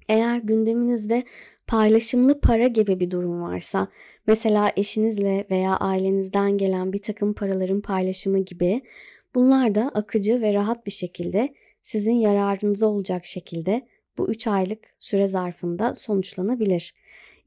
Eğer 0.08 0.38
gündeminizde 0.38 1.24
paylaşımlı 1.66 2.40
para 2.40 2.66
gibi 2.66 3.00
bir 3.00 3.10
durum 3.10 3.42
varsa, 3.42 3.88
mesela 4.26 4.72
eşinizle 4.76 5.46
veya 5.50 5.76
ailenizden 5.76 6.58
gelen 6.58 6.92
bir 6.92 7.02
takım 7.02 7.34
paraların 7.34 7.80
paylaşımı 7.80 8.38
gibi, 8.38 8.82
bunlar 9.34 9.74
da 9.74 9.90
akıcı 9.94 10.40
ve 10.40 10.54
rahat 10.54 10.86
bir 10.86 10.92
şekilde 10.92 11.54
sizin 11.82 12.12
yararınıza 12.12 12.86
olacak 12.86 13.24
şekilde 13.24 13.86
bu 14.18 14.30
3 14.30 14.46
aylık 14.46 14.94
süre 14.98 15.28
zarfında 15.28 15.94
sonuçlanabilir. 15.94 16.94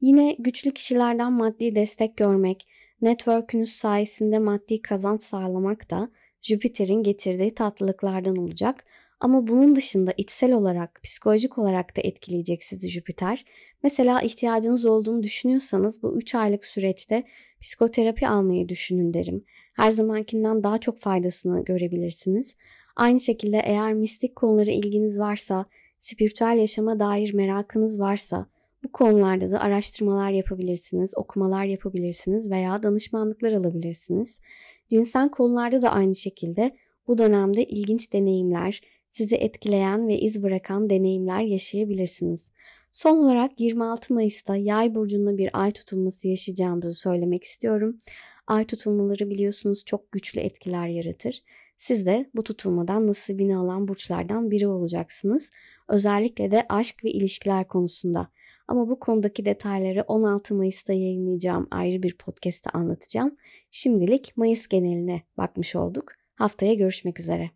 Yine 0.00 0.36
güçlü 0.38 0.70
kişilerden 0.70 1.32
maddi 1.32 1.74
destek 1.74 2.16
görmek, 2.16 2.66
network'ünüz 3.02 3.72
sayesinde 3.72 4.38
maddi 4.38 4.82
kazanç 4.82 5.22
sağlamak 5.22 5.90
da 5.90 6.10
Jüpiter'in 6.42 7.02
getirdiği 7.02 7.54
tatlılıklardan 7.54 8.36
olacak. 8.36 8.84
Ama 9.20 9.46
bunun 9.46 9.76
dışında 9.76 10.14
içsel 10.16 10.52
olarak, 10.52 11.00
psikolojik 11.02 11.58
olarak 11.58 11.96
da 11.96 12.00
etkileyecek 12.04 12.64
sizi 12.64 12.88
Jüpiter. 12.88 13.44
Mesela 13.82 14.20
ihtiyacınız 14.20 14.84
olduğunu 14.84 15.22
düşünüyorsanız 15.22 16.02
bu 16.02 16.16
3 16.16 16.34
aylık 16.34 16.66
süreçte 16.66 17.24
psikoterapi 17.60 18.28
almayı 18.28 18.68
düşünün 18.68 19.14
derim. 19.14 19.44
Her 19.76 19.90
zamankinden 19.90 20.62
daha 20.62 20.78
çok 20.78 20.98
faydasını 20.98 21.64
görebilirsiniz. 21.64 22.56
Aynı 22.96 23.20
şekilde 23.20 23.62
eğer 23.64 23.94
mistik 23.94 24.36
konulara 24.36 24.70
ilginiz 24.70 25.18
varsa, 25.18 25.66
spiritüel 25.98 26.58
yaşama 26.58 26.98
dair 26.98 27.34
merakınız 27.34 28.00
varsa 28.00 28.46
bu 28.84 28.92
konularda 28.92 29.50
da 29.50 29.60
araştırmalar 29.60 30.30
yapabilirsiniz, 30.30 31.12
okumalar 31.16 31.64
yapabilirsiniz 31.64 32.50
veya 32.50 32.82
danışmanlıklar 32.82 33.52
alabilirsiniz. 33.52 34.40
Cinsel 34.88 35.28
konularda 35.28 35.82
da 35.82 35.90
aynı 35.92 36.14
şekilde 36.14 36.76
bu 37.08 37.18
dönemde 37.18 37.64
ilginç 37.64 38.12
deneyimler, 38.12 38.80
sizi 39.10 39.36
etkileyen 39.36 40.08
ve 40.08 40.18
iz 40.18 40.42
bırakan 40.42 40.90
deneyimler 40.90 41.40
yaşayabilirsiniz. 41.40 42.50
Son 42.92 43.18
olarak 43.18 43.60
26 43.60 44.14
Mayıs'ta 44.14 44.56
Yay 44.56 44.94
burcunda 44.94 45.38
bir 45.38 45.50
ay 45.62 45.72
tutulması 45.72 46.28
yaşayacağımızı 46.28 46.92
söylemek 46.92 47.44
istiyorum. 47.44 47.98
Ay 48.46 48.64
tutulmaları 48.64 49.30
biliyorsunuz 49.30 49.84
çok 49.84 50.12
güçlü 50.12 50.40
etkiler 50.40 50.88
yaratır. 50.88 51.42
Siz 51.76 52.06
de 52.06 52.30
bu 52.34 52.44
tutulmadan 52.44 53.06
nasibini 53.06 53.56
alan 53.56 53.88
burçlardan 53.88 54.50
biri 54.50 54.68
olacaksınız. 54.68 55.50
Özellikle 55.88 56.50
de 56.50 56.66
aşk 56.68 57.04
ve 57.04 57.10
ilişkiler 57.10 57.68
konusunda. 57.68 58.28
Ama 58.68 58.88
bu 58.88 59.00
konudaki 59.00 59.44
detayları 59.44 60.02
16 60.02 60.54
Mayıs'ta 60.54 60.92
yayınlayacağım 60.92 61.68
ayrı 61.70 62.02
bir 62.02 62.16
podcast'te 62.16 62.70
anlatacağım. 62.70 63.36
Şimdilik 63.70 64.36
Mayıs 64.36 64.68
geneline 64.68 65.22
bakmış 65.38 65.76
olduk. 65.76 66.12
Haftaya 66.34 66.74
görüşmek 66.74 67.20
üzere. 67.20 67.50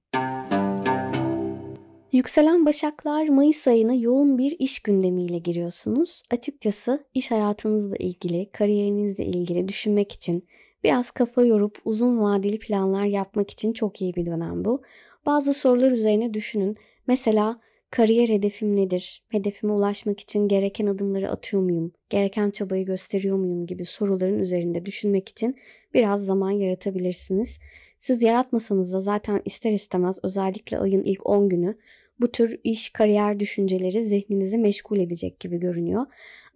Yükselen 2.12 2.66
Başaklar 2.66 3.28
Mayıs 3.28 3.68
ayına 3.68 3.94
yoğun 3.94 4.38
bir 4.38 4.56
iş 4.58 4.80
gündemiyle 4.80 5.38
giriyorsunuz. 5.38 6.22
Açıkçası 6.30 7.04
iş 7.14 7.30
hayatınızla 7.30 7.96
ilgili, 7.96 8.50
kariyerinizle 8.50 9.24
ilgili 9.24 9.68
düşünmek 9.68 10.12
için, 10.12 10.48
biraz 10.84 11.10
kafa 11.10 11.44
yorup 11.44 11.78
uzun 11.84 12.20
vadeli 12.20 12.58
planlar 12.58 13.04
yapmak 13.04 13.50
için 13.50 13.72
çok 13.72 14.02
iyi 14.02 14.14
bir 14.14 14.26
dönem 14.26 14.64
bu. 14.64 14.82
Bazı 15.26 15.54
sorular 15.54 15.90
üzerine 15.90 16.34
düşünün. 16.34 16.76
Mesela 17.06 17.60
Kariyer 17.92 18.28
hedefim 18.28 18.76
nedir? 18.76 19.24
Hedefime 19.28 19.72
ulaşmak 19.72 20.20
için 20.20 20.48
gereken 20.48 20.86
adımları 20.86 21.30
atıyor 21.30 21.62
muyum? 21.62 21.92
Gereken 22.10 22.50
çabayı 22.50 22.86
gösteriyor 22.86 23.36
muyum 23.36 23.66
gibi 23.66 23.84
soruların 23.84 24.38
üzerinde 24.38 24.86
düşünmek 24.86 25.28
için 25.28 25.56
biraz 25.94 26.24
zaman 26.24 26.50
yaratabilirsiniz. 26.50 27.58
Siz 27.98 28.22
yaratmasanız 28.22 28.92
da 28.92 29.00
zaten 29.00 29.42
ister 29.44 29.72
istemez 29.72 30.18
özellikle 30.22 30.78
ayın 30.78 31.02
ilk 31.02 31.26
10 31.26 31.48
günü 31.48 31.78
bu 32.22 32.32
tür 32.32 32.60
iş, 32.64 32.90
kariyer 32.90 33.40
düşünceleri 33.40 34.04
zihninizi 34.04 34.58
meşgul 34.58 34.98
edecek 34.98 35.40
gibi 35.40 35.58
görünüyor. 35.58 36.06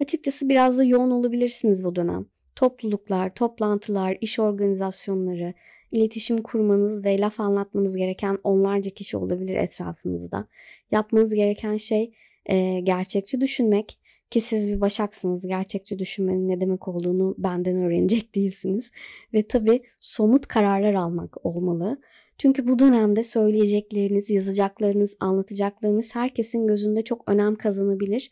Açıkçası 0.00 0.48
biraz 0.48 0.78
da 0.78 0.84
yoğun 0.84 1.10
olabilirsiniz 1.10 1.84
bu 1.84 1.96
dönem. 1.96 2.26
Topluluklar, 2.54 3.34
toplantılar, 3.34 4.18
iş 4.20 4.38
organizasyonları, 4.38 5.54
iletişim 5.92 6.42
kurmanız 6.42 7.04
ve 7.04 7.20
laf 7.20 7.40
anlatmanız 7.40 7.96
gereken 7.96 8.38
onlarca 8.44 8.90
kişi 8.90 9.16
olabilir 9.16 9.54
etrafınızda. 9.56 10.46
Yapmanız 10.90 11.34
gereken 11.34 11.76
şey 11.76 12.12
e, 12.46 12.80
gerçekçi 12.80 13.40
düşünmek 13.40 13.98
ki 14.30 14.40
siz 14.40 14.68
bir 14.68 14.80
başaksınız. 14.80 15.46
Gerçekçi 15.46 15.98
düşünmenin 15.98 16.48
ne 16.48 16.60
demek 16.60 16.88
olduğunu 16.88 17.34
benden 17.38 17.76
öğrenecek 17.76 18.34
değilsiniz. 18.34 18.92
Ve 19.34 19.46
tabii 19.46 19.82
somut 20.00 20.46
kararlar 20.46 20.94
almak 20.94 21.46
olmalı. 21.46 22.00
Çünkü 22.38 22.68
bu 22.68 22.78
dönemde 22.78 23.22
söyleyecekleriniz, 23.22 24.30
yazacaklarınız, 24.30 25.16
anlatacaklarınız 25.20 26.14
herkesin 26.14 26.66
gözünde 26.66 27.04
çok 27.04 27.30
önem 27.30 27.54
kazanabilir. 27.54 28.30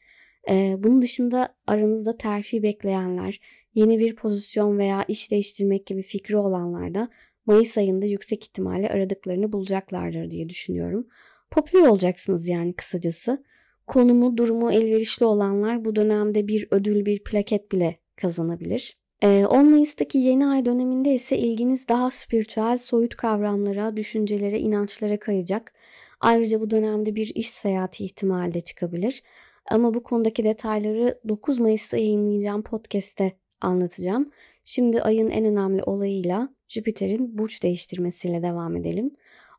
Ee, 0.51 0.75
bunun 0.79 1.03
dışında 1.03 1.55
aranızda 1.67 2.17
terfi 2.17 2.63
bekleyenler, 2.63 3.41
yeni 3.75 3.99
bir 3.99 4.17
pozisyon 4.17 4.79
veya 4.79 5.05
iş 5.09 5.31
değiştirmek 5.31 5.87
gibi 5.87 6.03
fikri 6.03 6.37
olanlar 6.37 6.95
da 6.95 7.09
Mayıs 7.47 7.79
ayında 7.79 8.07
yüksek 8.07 8.45
ihtimalle 8.45 8.89
aradıklarını 8.89 9.53
bulacaklardır 9.53 10.31
diye 10.31 10.49
düşünüyorum. 10.49 11.07
Popüler 11.51 11.87
olacaksınız 11.87 12.49
yani 12.49 12.73
kısacası. 12.73 13.45
Konumu, 13.87 14.37
durumu 14.37 14.73
elverişli 14.73 15.27
olanlar 15.27 15.85
bu 15.85 15.97
dönemde 15.97 16.49
bir 16.49 16.69
ödül, 16.71 17.07
bir 17.07 17.25
plaket 17.25 17.73
bile 17.73 17.99
kazanabilir. 18.17 18.99
10 19.23 19.29
ee, 19.29 19.47
Mayıs'taki 19.63 20.19
yeni 20.19 20.47
ay 20.47 20.67
döneminde 20.67 21.15
ise 21.15 21.39
ilginiz 21.39 21.89
daha 21.89 22.11
spiritüel, 22.11 22.79
soyut 22.79 23.17
kavramlara, 23.17 23.97
düşüncelere, 23.97 24.59
inançlara 24.59 25.19
kayacak. 25.19 25.75
Ayrıca 26.21 26.61
bu 26.61 26.71
dönemde 26.71 27.15
bir 27.15 27.33
iş 27.35 27.51
seyahati 27.51 28.05
ihtimali 28.05 28.55
de 28.55 28.61
çıkabilir. 28.61 29.23
Ama 29.71 29.95
bu 29.95 30.03
konudaki 30.03 30.45
detayları 30.45 31.21
9 31.29 31.59
Mayıs'ta 31.59 31.97
yayınlayacağım 31.97 32.63
podcast'te 32.63 33.33
anlatacağım. 33.61 34.31
Şimdi 34.65 35.03
ayın 35.03 35.31
en 35.31 35.45
önemli 35.45 35.83
olayıyla 35.83 36.49
Jüpiter'in 36.69 37.39
burç 37.39 37.63
değiştirmesiyle 37.63 38.43
devam 38.43 38.77
edelim. 38.77 39.11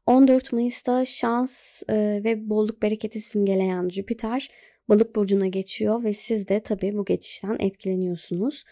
14 0.05 0.53
Mayıs'ta 0.53 1.05
şans 1.05 1.83
e, 1.89 2.21
ve 2.23 2.49
bolluk 2.49 2.81
bereketi 2.81 3.21
simgeleyen 3.21 3.89
Jüpiter 3.89 4.49
balık 4.89 5.15
burcuna 5.15 5.47
geçiyor 5.47 6.03
ve 6.03 6.13
siz 6.13 6.47
de 6.47 6.59
tabii 6.59 6.97
bu 6.97 7.05
geçişten 7.05 7.57
etkileniyorsunuz. 7.59 8.63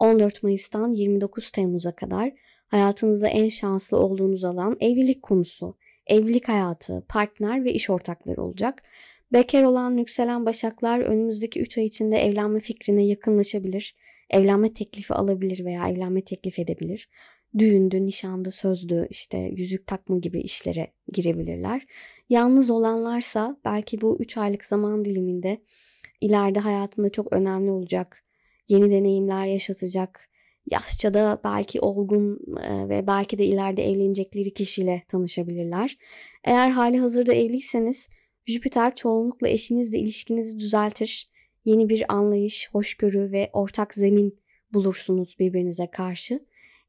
14 0.00 0.42
Mayıs'tan 0.42 0.92
29 0.92 1.50
Temmuz'a 1.50 1.92
kadar 1.92 2.32
hayatınızda 2.66 3.28
en 3.28 3.48
şanslı 3.48 3.98
olduğunuz 3.98 4.44
alan 4.44 4.76
evlilik 4.80 5.22
konusu, 5.22 5.76
evlilik 6.06 6.48
hayatı, 6.48 7.04
partner 7.08 7.64
ve 7.64 7.72
iş 7.72 7.90
ortakları 7.90 8.42
olacak. 8.42 8.82
Bekar 9.32 9.62
olan 9.62 9.96
yükselen 9.96 10.46
başaklar 10.46 11.00
önümüzdeki 11.00 11.60
3 11.60 11.78
ay 11.78 11.84
içinde 11.84 12.18
evlenme 12.18 12.60
fikrine 12.60 13.06
yakınlaşabilir, 13.06 13.96
evlenme 14.30 14.72
teklifi 14.72 15.14
alabilir 15.14 15.64
veya 15.64 15.88
evlenme 15.88 16.24
teklif 16.24 16.58
edebilir. 16.58 17.08
düğündü, 17.58 18.06
nişandı, 18.06 18.50
sözdü, 18.50 19.06
işte 19.10 19.38
yüzük 19.38 19.86
takma 19.86 20.18
gibi 20.18 20.40
işlere 20.40 20.92
girebilirler. 21.12 21.86
Yalnız 22.28 22.70
olanlarsa 22.70 23.56
belki 23.64 24.00
bu 24.00 24.20
3 24.20 24.36
aylık 24.36 24.64
zaman 24.64 25.04
diliminde 25.04 25.62
ileride 26.20 26.60
hayatında 26.60 27.10
çok 27.10 27.32
önemli 27.32 27.70
olacak, 27.70 28.24
yeni 28.70 28.90
deneyimler 28.90 29.46
yaşatacak, 29.46 30.28
yaşça 30.70 31.14
da 31.14 31.40
belki 31.44 31.80
olgun 31.80 32.38
e, 32.62 32.88
ve 32.88 33.06
belki 33.06 33.38
de 33.38 33.44
ileride 33.44 33.90
evlenecekleri 33.90 34.54
kişiyle 34.54 35.02
tanışabilirler. 35.08 35.96
Eğer 36.44 36.70
hali 36.70 36.98
hazırda 36.98 37.34
evliyseniz 37.34 38.08
Jüpiter 38.46 38.94
çoğunlukla 38.94 39.48
eşinizle 39.48 39.98
ilişkinizi 39.98 40.58
düzeltir. 40.58 41.30
Yeni 41.64 41.88
bir 41.88 42.14
anlayış, 42.14 42.68
hoşgörü 42.72 43.32
ve 43.32 43.50
ortak 43.52 43.94
zemin 43.94 44.38
bulursunuz 44.72 45.36
birbirinize 45.38 45.86
karşı. 45.86 46.40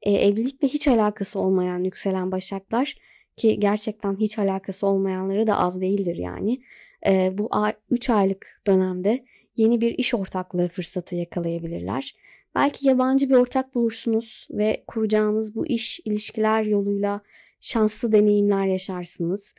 E, 0.02 0.12
evlilikle 0.12 0.67
hiç 0.67 0.88
alakası 0.88 1.39
olmayan 1.39 1.84
yükselen 1.84 2.32
başaklar 2.32 2.96
ki 3.36 3.60
gerçekten 3.60 4.15
hiç 4.15 4.39
alakası 4.39 4.88
olmayanları 4.88 5.48
da 5.48 5.60
az 5.60 5.82
değildir 5.82 6.15
yani. 6.15 6.62
E, 7.08 7.38
bu 7.38 7.50
3 7.89 8.10
aylık 8.10 8.62
dönemde 8.67 9.26
yeni 9.62 9.82
bir 9.82 9.97
iş 9.97 10.13
ortaklığı 10.13 10.67
fırsatı 10.67 11.15
yakalayabilirler. 11.15 12.15
Belki 12.56 12.88
yabancı 12.88 13.30
bir 13.30 13.36
ortak 13.36 13.76
bulursunuz 13.76 14.47
ve 14.52 14.84
kuracağınız 14.88 15.56
bu 15.56 15.67
iş 15.67 16.00
ilişkiler 16.06 16.63
yoluyla 16.63 17.21
şanslı 17.60 18.12
deneyimler 18.12 18.65
yaşarsınız. 18.65 19.56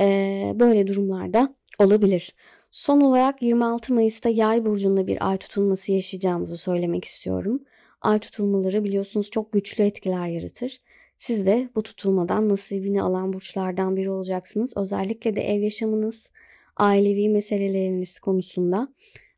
Ee, 0.00 0.52
böyle 0.54 0.86
durumlarda 0.86 1.54
olabilir. 1.78 2.34
Son 2.70 3.00
olarak 3.00 3.42
26 3.42 3.94
Mayıs'ta 3.94 4.28
Yay 4.28 4.66
burcunda 4.66 5.06
bir 5.06 5.28
ay 5.30 5.38
tutulması 5.38 5.92
yaşayacağımızı 5.92 6.56
söylemek 6.56 7.04
istiyorum. 7.04 7.62
Ay 8.00 8.18
tutulmaları 8.18 8.84
biliyorsunuz 8.84 9.30
çok 9.30 9.52
güçlü 9.52 9.84
etkiler 9.84 10.28
yaratır. 10.28 10.80
Siz 11.16 11.46
de 11.46 11.68
bu 11.74 11.82
tutulmadan 11.82 12.48
nasibini 12.48 13.02
alan 13.02 13.32
burçlardan 13.32 13.96
biri 13.96 14.10
olacaksınız. 14.10 14.76
Özellikle 14.76 15.36
de 15.36 15.54
ev 15.54 15.62
yaşamınız, 15.62 16.30
ailevi 16.76 17.28
meseleleriniz 17.28 18.20
konusunda. 18.20 18.88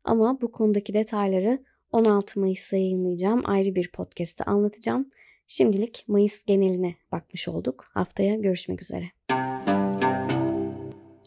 Ama 0.07 0.41
bu 0.41 0.51
konudaki 0.51 0.93
detayları 0.93 1.59
16 1.91 2.39
Mayıs'ta 2.39 2.77
yayınlayacağım 2.77 3.41
ayrı 3.45 3.75
bir 3.75 3.91
podcast'te 3.91 4.43
anlatacağım. 4.43 5.09
Şimdilik 5.47 6.03
Mayıs 6.07 6.43
geneline 6.43 6.95
bakmış 7.11 7.47
olduk. 7.47 7.85
Haftaya 7.93 8.35
görüşmek 8.35 8.81
üzere. 8.81 9.05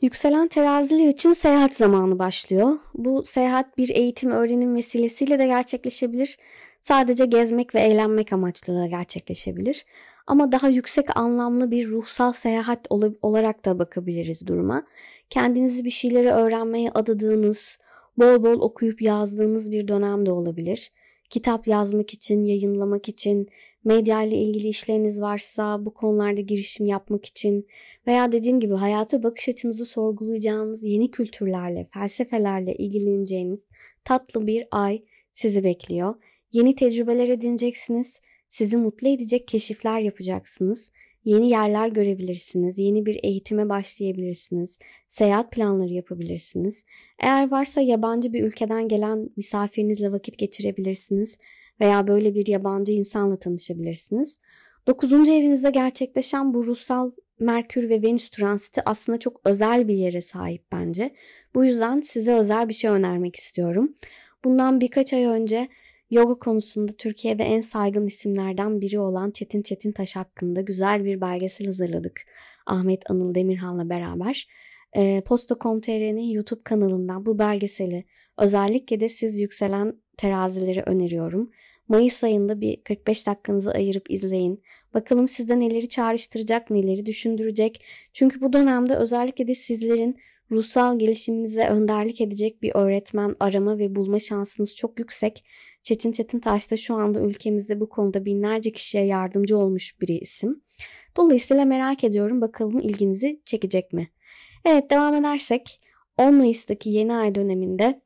Yükselen 0.03 0.49
teraziler 0.49 1.07
için 1.07 1.33
seyahat 1.33 1.75
zamanı 1.75 2.19
başlıyor. 2.19 2.79
Bu 2.95 3.25
seyahat 3.25 3.79
bir 3.79 3.88
eğitim 3.88 4.31
öğrenim 4.31 4.75
vesilesiyle 4.75 5.38
de 5.38 5.47
gerçekleşebilir. 5.47 6.37
Sadece 6.83 7.27
gezmek 7.27 7.75
ve 7.75 7.81
eğlenmek 7.81 8.33
amaçlı 8.33 8.75
da 8.75 8.87
gerçekleşebilir. 8.87 9.85
Ama 10.27 10.53
daha 10.53 10.69
yüksek 10.69 11.16
anlamlı 11.16 11.71
bir 11.71 11.88
ruhsal 11.88 12.33
seyahat 12.33 12.87
olarak 13.23 13.64
da 13.64 13.79
bakabiliriz 13.79 14.47
duruma. 14.47 14.83
Kendinizi 15.31 15.85
bir 15.85 15.90
şeyleri 15.90 16.31
öğrenmeye 16.31 16.90
adadığınız, 16.90 17.79
bol 18.18 18.44
bol 18.44 18.61
okuyup 18.61 19.03
yazdığınız 19.03 19.70
bir 19.70 19.88
dönem 19.88 20.27
de 20.27 20.33
olabilir. 20.33 20.92
Kitap 21.31 21.68
yazmak 21.68 22.14
için, 22.14 22.42
yayınlamak 22.42 23.09
için, 23.09 23.49
medya 23.85 24.23
ile 24.23 24.37
ilgili 24.37 24.68
işleriniz 24.68 25.20
varsa 25.20 25.87
bu 25.87 25.94
konularda 25.94 26.40
girişim 26.40 26.87
yapmak 26.87 27.25
için 27.25 27.66
veya 28.07 28.33
dediğim 28.33 28.61
gibi 28.61 28.75
hayata 28.75 29.23
bakış 29.23 29.49
açınızı 29.49 29.87
sorgulayacağınız 29.87 30.85
yeni 30.85 31.11
kültürlerle, 31.11 31.87
felsefelerle 31.94 32.75
ilgileneceğiniz 32.75 33.66
tatlı 34.05 34.46
bir 34.46 34.66
ay 34.70 35.03
sizi 35.33 35.64
bekliyor. 35.64 36.14
Yeni 36.53 36.75
tecrübeler 36.75 37.29
edineceksiniz, 37.29 38.20
sizi 38.49 38.77
mutlu 38.77 39.09
edecek 39.09 39.49
keşifler 39.49 40.01
yapacaksınız 40.01 40.90
Yeni 41.24 41.50
yerler 41.50 41.88
görebilirsiniz, 41.88 42.78
yeni 42.78 43.06
bir 43.06 43.20
eğitime 43.22 43.68
başlayabilirsiniz, 43.68 44.78
seyahat 45.09 45.52
planları 45.52 45.92
yapabilirsiniz. 45.92 46.85
Eğer 47.18 47.50
varsa 47.50 47.80
yabancı 47.80 48.33
bir 48.33 48.44
ülkeden 48.44 48.88
gelen 48.88 49.30
misafirinizle 49.37 50.12
vakit 50.12 50.38
geçirebilirsiniz 50.38 51.38
veya 51.80 52.09
böyle 52.09 52.35
bir 52.35 52.46
yabancı 52.46 52.92
insanla 52.92 53.37
tanışabilirsiniz. 53.37 54.38
Dokuzuncu 54.87 55.33
evinizde 55.33 55.70
gerçekleşen 55.70 56.54
bu 56.54 56.66
ruhsal 56.66 57.11
Merkür 57.40 57.88
ve 57.88 58.02
Venüs 58.02 58.28
transiti 58.28 58.83
aslında 58.85 59.18
çok 59.18 59.40
özel 59.44 59.88
bir 59.88 59.94
yere 59.94 60.20
sahip 60.20 60.62
bence. 60.72 61.11
Bu 61.54 61.64
yüzden 61.64 62.00
size 62.00 62.35
özel 62.35 62.68
bir 62.68 62.74
şey 62.74 62.90
önermek 62.90 63.37
istiyorum. 63.37 63.94
Bundan 64.44 64.80
birkaç 64.80 65.12
ay 65.12 65.24
önce 65.24 65.68
Yoga 66.11 66.38
konusunda 66.38 66.92
Türkiye'de 66.92 67.44
en 67.44 67.61
saygın 67.61 68.07
isimlerden 68.07 68.81
biri 68.81 68.99
olan 68.99 69.31
Çetin 69.31 69.62
Çetin 69.62 69.92
Taş 69.92 70.16
hakkında 70.16 70.61
güzel 70.61 71.05
bir 71.05 71.20
belgesel 71.20 71.66
hazırladık. 71.66 72.23
Ahmet 72.66 73.11
Anıl 73.11 73.35
Demirhan'la 73.35 73.88
beraber. 73.88 74.49
E, 74.96 75.23
Posta.com.tr'nin 75.27 76.31
YouTube 76.31 76.61
kanalından 76.64 77.27
bu 77.27 77.38
belgeseli 77.38 78.05
özellikle 78.38 79.01
de 79.01 79.09
siz 79.09 79.40
yükselen 79.40 79.94
terazileri 80.16 80.83
öneriyorum. 80.83 81.51
Mayıs 81.88 82.25
ayında 82.25 82.61
bir 82.61 82.83
45 82.83 83.27
dakikanızı 83.27 83.70
ayırıp 83.70 84.11
izleyin. 84.11 84.62
Bakalım 84.94 85.29
sizde 85.29 85.61
neleri 85.61 85.88
çağrıştıracak, 85.88 86.70
neleri 86.70 87.07
düşündürecek. 87.07 87.85
Çünkü 88.12 88.40
bu 88.40 88.53
dönemde 88.53 88.96
özellikle 88.96 89.49
de 89.49 89.55
sizlerin 89.55 90.16
ruhsal 90.51 90.99
gelişiminize 90.99 91.67
önderlik 91.67 92.21
edecek 92.21 92.63
bir 92.63 92.73
öğretmen 92.75 93.37
arama 93.41 93.79
ve 93.79 93.95
bulma 93.97 94.19
şansınız 94.19 94.77
çok 94.77 94.99
yüksek. 94.99 95.45
Çetin 95.83 96.13
Çetin 96.13 96.41
Taş 96.41 96.71
da 96.71 96.77
şu 96.77 96.95
anda 96.95 97.21
ülkemizde 97.21 97.81
bu 97.81 97.89
konuda 97.89 98.25
binlerce 98.25 98.73
kişiye 98.73 99.05
yardımcı 99.05 99.59
olmuş 99.59 100.01
bir 100.01 100.09
isim. 100.09 100.63
Dolayısıyla 101.17 101.65
merak 101.65 102.05
ediyorum 102.05 102.41
bakalım 102.41 102.81
ilginizi 102.81 103.41
çekecek 103.45 103.93
mi? 103.93 104.11
Evet 104.65 104.91
devam 104.91 105.15
edersek 105.15 105.81
10 106.17 106.35
Mayıs'taki 106.35 106.91
yeni 106.91 107.15
ay 107.15 107.35
döneminde 107.35 108.01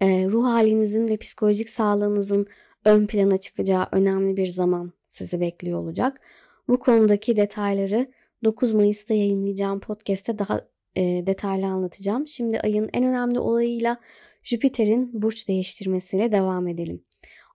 e, 0.00 0.26
ruh 0.26 0.44
halinizin 0.44 1.08
ve 1.08 1.16
psikolojik 1.16 1.70
sağlığınızın 1.70 2.46
ön 2.84 3.06
plana 3.06 3.38
çıkacağı 3.38 3.86
önemli 3.92 4.36
bir 4.36 4.46
zaman 4.46 4.92
sizi 5.08 5.40
bekliyor 5.40 5.78
olacak. 5.78 6.20
Bu 6.68 6.78
konudaki 6.78 7.36
detayları 7.36 8.10
9 8.44 8.72
Mayıs'ta 8.72 9.14
yayınlayacağım 9.14 9.80
podcast'te 9.80 10.38
daha 10.38 10.60
e, 10.96 11.02
detaylı 11.26 11.66
anlatacağım. 11.66 12.26
Şimdi 12.26 12.60
ayın 12.60 12.90
en 12.92 13.04
önemli 13.04 13.38
olayıyla 13.38 14.00
Jüpiter'in 14.42 15.22
burç 15.22 15.48
değiştirmesiyle 15.48 16.32
devam 16.32 16.68
edelim. 16.68 17.04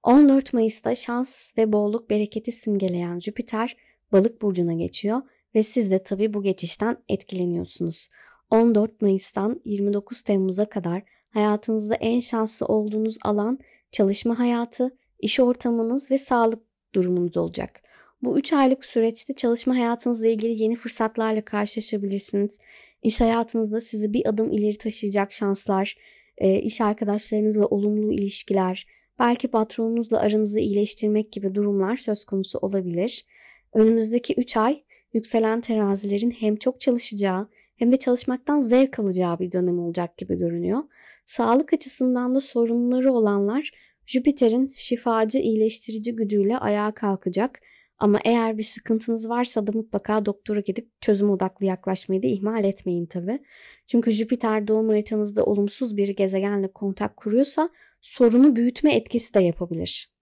14 0.03 0.53
Mayıs'ta 0.53 0.95
şans 0.95 1.57
ve 1.57 1.73
bolluk 1.73 2.09
bereketi 2.09 2.51
simgeleyen 2.51 3.19
Jüpiter 3.19 3.77
balık 4.11 4.41
burcuna 4.41 4.73
geçiyor 4.73 5.21
ve 5.55 5.63
siz 5.63 5.91
de 5.91 6.03
tabii 6.03 6.33
bu 6.33 6.43
geçişten 6.43 6.97
etkileniyorsunuz. 7.09 8.09
14 8.49 9.01
Mayıs'tan 9.01 9.61
29 9.65 10.21
Temmuz'a 10.21 10.65
kadar 10.65 11.03
hayatınızda 11.29 11.95
en 11.95 12.19
şanslı 12.19 12.65
olduğunuz 12.65 13.17
alan 13.23 13.59
çalışma 13.91 14.39
hayatı, 14.39 14.97
iş 15.19 15.39
ortamınız 15.39 16.11
ve 16.11 16.17
sağlık 16.17 16.63
durumunuz 16.95 17.37
olacak. 17.37 17.81
Bu 18.23 18.37
3 18.39 18.53
aylık 18.53 18.85
süreçte 18.85 19.33
çalışma 19.33 19.75
hayatınızla 19.75 20.27
ilgili 20.27 20.63
yeni 20.63 20.75
fırsatlarla 20.75 21.45
karşılaşabilirsiniz. 21.45 22.57
İş 23.03 23.21
hayatınızda 23.21 23.81
sizi 23.81 24.13
bir 24.13 24.29
adım 24.29 24.51
ileri 24.51 24.77
taşıyacak 24.77 25.31
şanslar, 25.31 25.97
e, 26.37 26.59
iş 26.59 26.81
arkadaşlarınızla 26.81 27.65
olumlu 27.65 28.13
ilişkiler, 28.13 28.87
belki 29.19 29.47
patronunuzla 29.47 30.19
aranızı 30.19 30.59
iyileştirmek 30.59 31.31
gibi 31.31 31.55
durumlar 31.55 31.97
söz 31.97 32.25
konusu 32.25 32.59
olabilir. 32.59 33.25
Önümüzdeki 33.73 34.33
3 34.37 34.57
ay 34.57 34.83
yükselen 35.13 35.61
terazilerin 35.61 36.31
hem 36.31 36.55
çok 36.55 36.79
çalışacağı 36.79 37.49
hem 37.75 37.91
de 37.91 37.97
çalışmaktan 37.97 38.61
zevk 38.61 38.99
alacağı 38.99 39.39
bir 39.39 39.51
dönem 39.51 39.79
olacak 39.79 40.17
gibi 40.17 40.37
görünüyor. 40.37 40.83
Sağlık 41.25 41.73
açısından 41.73 42.35
da 42.35 42.41
sorunları 42.41 43.13
olanlar 43.13 43.71
Jüpiter'in 44.05 44.73
şifacı 44.75 45.37
iyileştirici 45.37 46.15
güdüyle 46.15 46.57
ayağa 46.57 46.91
kalkacak 46.91 47.59
ama 47.99 48.19
eğer 48.25 48.57
bir 48.57 48.63
sıkıntınız 48.63 49.29
varsa 49.29 49.67
da 49.67 49.71
mutlaka 49.71 50.25
doktora 50.25 50.59
gidip 50.59 51.01
çözüm 51.01 51.29
odaklı 51.29 51.65
yaklaşmayı 51.65 52.23
da 52.23 52.27
ihmal 52.27 52.63
etmeyin 52.63 53.05
tabi. 53.05 53.39
Çünkü 53.87 54.11
Jüpiter 54.11 54.67
doğum 54.67 54.89
haritanızda 54.89 55.45
olumsuz 55.45 55.97
bir 55.97 56.07
gezegenle 56.07 56.67
kontak 56.73 57.17
kuruyorsa 57.17 57.69
sorunu 58.01 58.55
büyütme 58.55 58.95
etkisi 58.95 59.33
de 59.33 59.39
yapabilir. 59.39 60.15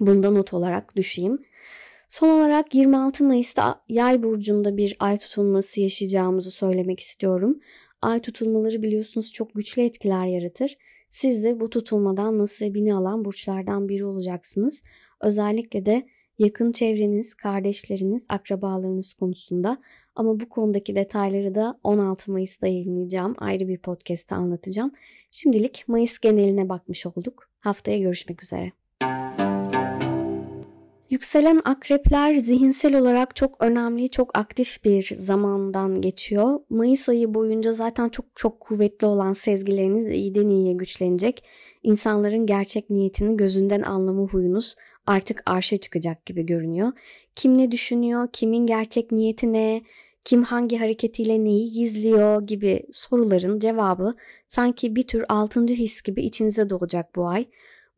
Bunda 0.00 0.30
not 0.30 0.54
olarak 0.54 0.96
düşeyim. 0.96 1.38
Son 2.08 2.28
olarak 2.28 2.74
26 2.74 3.24
Mayıs'ta 3.24 3.82
Yay 3.88 4.22
burcunda 4.22 4.76
bir 4.76 4.96
ay 5.00 5.18
tutulması 5.18 5.80
yaşayacağımızı 5.80 6.50
söylemek 6.50 7.00
istiyorum. 7.00 7.60
Ay 8.02 8.20
tutulmaları 8.20 8.82
biliyorsunuz 8.82 9.32
çok 9.32 9.54
güçlü 9.54 9.82
etkiler 9.82 10.26
yaratır. 10.26 10.76
Siz 11.10 11.44
de 11.44 11.60
bu 11.60 11.70
tutulmadan 11.70 12.38
nasibini 12.38 12.94
alan 12.94 13.24
burçlardan 13.24 13.88
biri 13.88 14.04
olacaksınız. 14.04 14.82
Özellikle 15.20 15.86
de 15.86 16.06
yakın 16.40 16.72
çevreniz, 16.72 17.34
kardeşleriniz, 17.34 18.26
akrabalarınız 18.28 19.14
konusunda 19.14 19.78
ama 20.14 20.40
bu 20.40 20.48
konudaki 20.48 20.94
detayları 20.94 21.54
da 21.54 21.78
16 21.84 22.32
Mayıs'ta 22.32 22.66
yayınlayacağım. 22.66 23.34
Ayrı 23.38 23.68
bir 23.68 23.78
podcast'te 23.78 24.34
anlatacağım. 24.34 24.92
Şimdilik 25.30 25.84
Mayıs 25.88 26.18
geneline 26.18 26.68
bakmış 26.68 27.06
olduk. 27.06 27.48
Haftaya 27.62 27.98
görüşmek 27.98 28.42
üzere. 28.42 28.72
Yükselen 31.10 31.60
akrepler 31.64 32.34
zihinsel 32.34 32.98
olarak 32.98 33.36
çok 33.36 33.62
önemli, 33.62 34.10
çok 34.10 34.38
aktif 34.38 34.84
bir 34.84 35.10
zamandan 35.14 36.00
geçiyor. 36.00 36.60
Mayıs 36.70 37.08
ayı 37.08 37.34
boyunca 37.34 37.72
zaten 37.72 38.08
çok 38.08 38.24
çok 38.34 38.60
kuvvetli 38.60 39.06
olan 39.06 39.32
sezgileriniz 39.32 40.08
iyiden 40.08 40.48
iyiye 40.48 40.72
güçlenecek. 40.72 41.44
İnsanların 41.82 42.46
gerçek 42.46 42.90
niyetini 42.90 43.36
gözünden 43.36 43.82
anlama 43.82 44.22
huyunuz 44.22 44.74
artık 45.10 45.42
arşa 45.46 45.76
çıkacak 45.76 46.26
gibi 46.26 46.46
görünüyor. 46.46 46.92
Kim 47.36 47.58
ne 47.58 47.70
düşünüyor, 47.70 48.28
kimin 48.32 48.66
gerçek 48.66 49.12
niyeti 49.12 49.52
ne, 49.52 49.82
kim 50.24 50.42
hangi 50.42 50.78
hareketiyle 50.78 51.44
neyi 51.44 51.72
gizliyor 51.72 52.42
gibi 52.42 52.82
soruların 52.92 53.58
cevabı 53.58 54.14
sanki 54.48 54.96
bir 54.96 55.06
tür 55.06 55.24
altıncı 55.28 55.74
his 55.74 56.02
gibi 56.02 56.22
içinize 56.22 56.70
doğacak 56.70 57.16
bu 57.16 57.28
ay. 57.28 57.48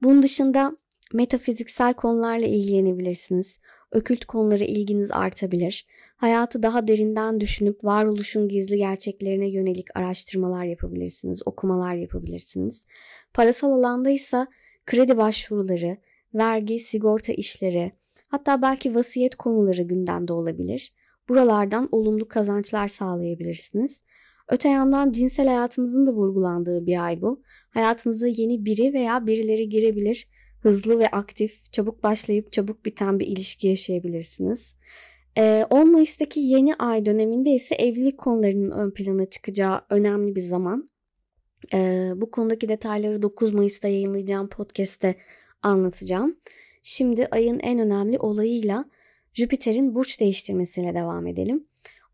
Bunun 0.03 0.23
dışında 0.23 0.77
metafiziksel 1.13 1.95
konularla 1.95 2.47
ilgilenebilirsiniz. 2.47 3.59
Ökült 3.93 4.25
konulara 4.25 4.65
ilginiz 4.65 5.11
artabilir. 5.11 5.87
Hayatı 6.17 6.63
daha 6.63 6.89
derinden 6.89 7.41
düşünüp 7.41 7.85
varoluşun 7.85 8.49
gizli 8.49 8.77
gerçeklerine 8.77 9.49
yönelik 9.49 9.97
araştırmalar 9.97 10.65
yapabilirsiniz, 10.65 11.43
okumalar 11.47 11.95
yapabilirsiniz. 11.95 12.87
Parasal 13.35 13.71
alanda 13.73 14.11
ise 14.11 14.47
kredi 14.87 15.17
başvuruları, 15.17 15.97
vergi, 16.35 16.79
sigorta 16.79 17.33
işleri, 17.33 17.93
hatta 18.29 18.63
belki 18.63 18.95
vasiyet 18.95 19.37
konuları 19.37 19.83
gündemde 19.83 20.33
olabilir. 20.33 20.95
Buralardan 21.29 21.89
olumlu 21.93 22.29
kazançlar 22.29 22.89
sağlayabilirsiniz. 22.89 24.03
Öte 24.49 24.69
yandan 24.69 25.13
cinsel 25.13 25.47
hayatınızın 25.47 26.07
da 26.07 26.11
vurgulandığı 26.11 26.87
bir 26.87 27.05
ay 27.05 27.21
bu. 27.21 27.43
Hayatınıza 27.71 28.27
yeni 28.27 28.65
biri 28.65 28.93
veya 28.93 29.27
birileri 29.27 29.69
girebilir. 29.69 30.29
Hızlı 30.61 30.99
ve 30.99 31.09
aktif, 31.09 31.73
çabuk 31.73 32.05
başlayıp 32.05 32.53
çabuk 32.53 32.85
biten 32.85 33.19
bir 33.19 33.27
ilişki 33.27 33.69
yaşayabilirsiniz. 33.69 34.75
10 35.37 35.43
ee, 35.43 35.67
Mayıs'taki 35.85 36.41
yeni 36.41 36.75
ay 36.75 37.07
döneminde 37.07 37.51
ise 37.51 37.75
evlilik 37.75 38.19
konularının 38.19 38.71
ön 38.71 38.91
plana 38.91 39.27
çıkacağı 39.27 39.81
önemli 39.91 40.37
bir 40.37 40.41
zaman. 40.41 40.87
Ee, 41.75 42.11
bu 42.17 42.31
konudaki 42.31 42.69
detayları 42.69 43.23
9 43.23 43.55
Mayıs'ta 43.55 43.89
yayınlayacağım 43.89 44.49
podcast'te 44.49 45.17
anlatacağım. 45.63 46.37
Şimdi 46.83 47.29
ayın 47.31 47.59
en 47.59 47.79
önemli 47.79 48.19
olayıyla 48.19 48.85
Jüpiter'in 49.35 49.95
burç 49.95 50.21
değiştirmesiyle 50.21 50.95
devam 50.95 51.27
edelim. 51.27 51.67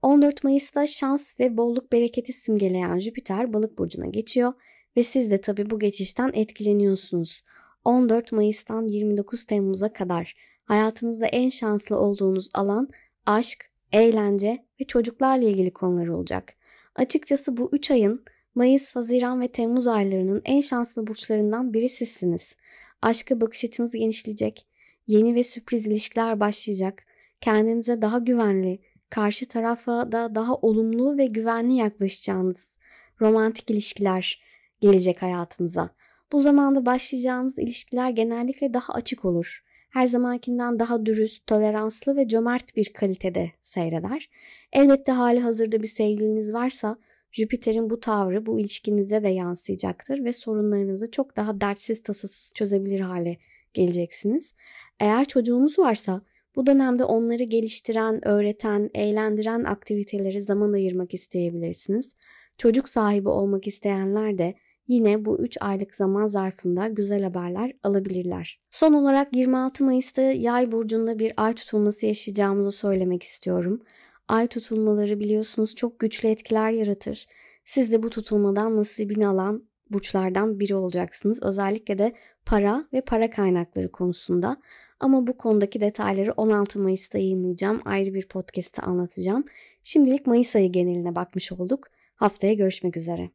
14 0.02 0.44
Mayıs'ta 0.44 0.87
şans 0.87 1.40
ve 1.40 1.56
bolluk 1.56 1.92
bereketi 1.92 2.32
simgeleyen 2.32 2.98
Jüpiter 2.98 3.52
balık 3.52 3.78
burcuna 3.78 4.06
geçiyor 4.06 4.52
ve 4.96 5.02
siz 5.02 5.30
de 5.30 5.40
tabi 5.40 5.70
bu 5.70 5.78
geçişten 5.78 6.30
etkileniyorsunuz. 6.34 7.42
14 7.84 8.32
Mayıs'tan 8.32 8.88
29 8.88 9.44
Temmuz'a 9.44 9.92
kadar 9.92 10.34
hayatınızda 10.64 11.26
en 11.26 11.48
şanslı 11.48 11.98
olduğunuz 11.98 12.48
alan 12.54 12.88
aşk, 13.26 13.70
eğlence 13.92 14.64
ve 14.80 14.84
çocuklarla 14.84 15.48
ilgili 15.48 15.72
konular 15.72 16.06
olacak. 16.06 16.54
Açıkçası 16.94 17.56
bu 17.56 17.68
3 17.72 17.90
ayın 17.90 18.24
Mayıs, 18.54 18.96
Haziran 18.96 19.40
ve 19.40 19.48
Temmuz 19.48 19.87
aylarının 19.87 20.42
en 20.44 20.61
şanslı 20.61 21.06
burçlarından 21.06 21.72
biri 21.72 21.88
sizsiniz. 21.88 22.54
Aşka 23.02 23.40
bakış 23.40 23.64
açınız 23.64 23.92
genişleyecek, 23.92 24.66
yeni 25.06 25.34
ve 25.34 25.42
sürpriz 25.42 25.87
ilişkiler 25.87 26.40
başlayacak, 26.40 27.02
kendinize 27.40 28.02
daha 28.02 28.18
güvenli, 28.18 28.78
karşı 29.11 29.48
tarafa 29.48 30.12
da 30.12 30.34
daha 30.34 30.54
olumlu 30.54 31.18
ve 31.18 31.26
güvenli 31.26 31.74
yaklaşacağınız 31.74 32.78
romantik 33.20 33.70
ilişkiler 33.70 34.42
gelecek 34.80 35.22
hayatınıza. 35.22 35.90
Bu 36.32 36.40
zamanda 36.40 36.87
başlayacağınız 36.87 37.58
ilişkiler 37.58 38.11
genellikle 38.11 38.74
daha 38.74 38.92
açık 38.92 39.24
olur. 39.24 39.64
Her 39.90 40.06
zamankinden 40.06 40.78
daha 40.78 41.06
dürüst, 41.06 41.46
toleranslı 41.46 42.16
ve 42.16 42.28
cömert 42.28 42.76
bir 42.76 42.92
kalitede 42.92 43.52
seyreder. 43.62 44.30
Elbette 44.72 45.12
hali 45.12 45.40
hazırda 45.40 45.82
bir 45.82 45.87
sevgiliniz 45.87 46.52
varsa 46.52 46.96
Jüpiter'in 47.32 47.90
bu 47.90 48.00
tavrı 48.00 48.46
bu 48.46 48.60
ilişkinize 48.60 49.22
de 49.22 49.28
yansıyacaktır 49.28 50.24
ve 50.24 50.32
sorunlarınızı 50.32 51.10
çok 51.10 51.36
daha 51.36 51.60
dertsiz 51.60 52.02
tasasız 52.02 52.52
çözebilir 52.54 53.00
hale 53.00 53.38
geleceksiniz. 53.74 54.54
Eğer 55.00 55.24
çocuğunuz 55.24 55.78
varsa 55.78 56.22
bu 56.56 56.66
dönemde 56.66 57.04
onları 57.04 57.42
geliştiren, 57.42 58.28
öğreten, 58.28 58.90
eğlendiren 58.94 59.64
aktivitelere 59.64 60.40
zaman 60.40 60.72
ayırmak 60.72 61.14
isteyebilirsiniz. 61.14 62.14
Çocuk 62.58 62.88
sahibi 62.88 63.28
olmak 63.28 63.66
isteyenler 63.66 64.38
de 64.38 64.54
yine 64.88 65.24
bu 65.24 65.38
3 65.38 65.56
aylık 65.60 65.94
zaman 65.94 66.26
zarfında 66.26 66.88
güzel 66.88 67.22
haberler 67.22 67.72
alabilirler. 67.82 68.60
Son 68.70 68.92
olarak 68.92 69.36
26 69.36 69.84
Mayıs'ta 69.84 70.22
Yay 70.22 70.72
burcunda 70.72 71.18
bir 71.18 71.32
ay 71.36 71.54
tutulması 71.54 72.06
yaşayacağımızı 72.06 72.72
söylemek 72.72 73.22
istiyorum. 73.22 73.82
Ay 74.28 74.46
tutulmaları 74.46 75.20
biliyorsunuz 75.20 75.74
çok 75.74 75.98
güçlü 75.98 76.28
etkiler 76.28 76.70
yaratır. 76.70 77.26
Siz 77.64 77.92
de 77.92 78.02
bu 78.02 78.10
tutulmadan 78.10 78.76
nasibini 78.76 79.28
alan 79.28 79.68
burçlardan 79.90 80.60
biri 80.60 80.74
olacaksınız. 80.74 81.42
Özellikle 81.42 81.98
de 81.98 82.12
para 82.46 82.88
ve 82.92 83.00
para 83.00 83.30
kaynakları 83.30 83.92
konusunda. 83.92 84.56
Ama 85.00 85.26
bu 85.26 85.36
konudaki 85.36 85.80
detayları 85.80 86.32
16 86.32 86.78
Mayıs'ta 86.78 87.18
yayınlayacağım. 87.18 87.80
Ayrı 87.84 88.14
bir 88.14 88.28
podcast'te 88.28 88.82
anlatacağım. 88.82 89.44
Şimdilik 89.82 90.26
Mayıs 90.26 90.56
ayı 90.56 90.72
geneline 90.72 91.14
bakmış 91.14 91.52
olduk. 91.52 91.88
Haftaya 92.14 92.54
görüşmek 92.54 92.96
üzere. 92.96 93.30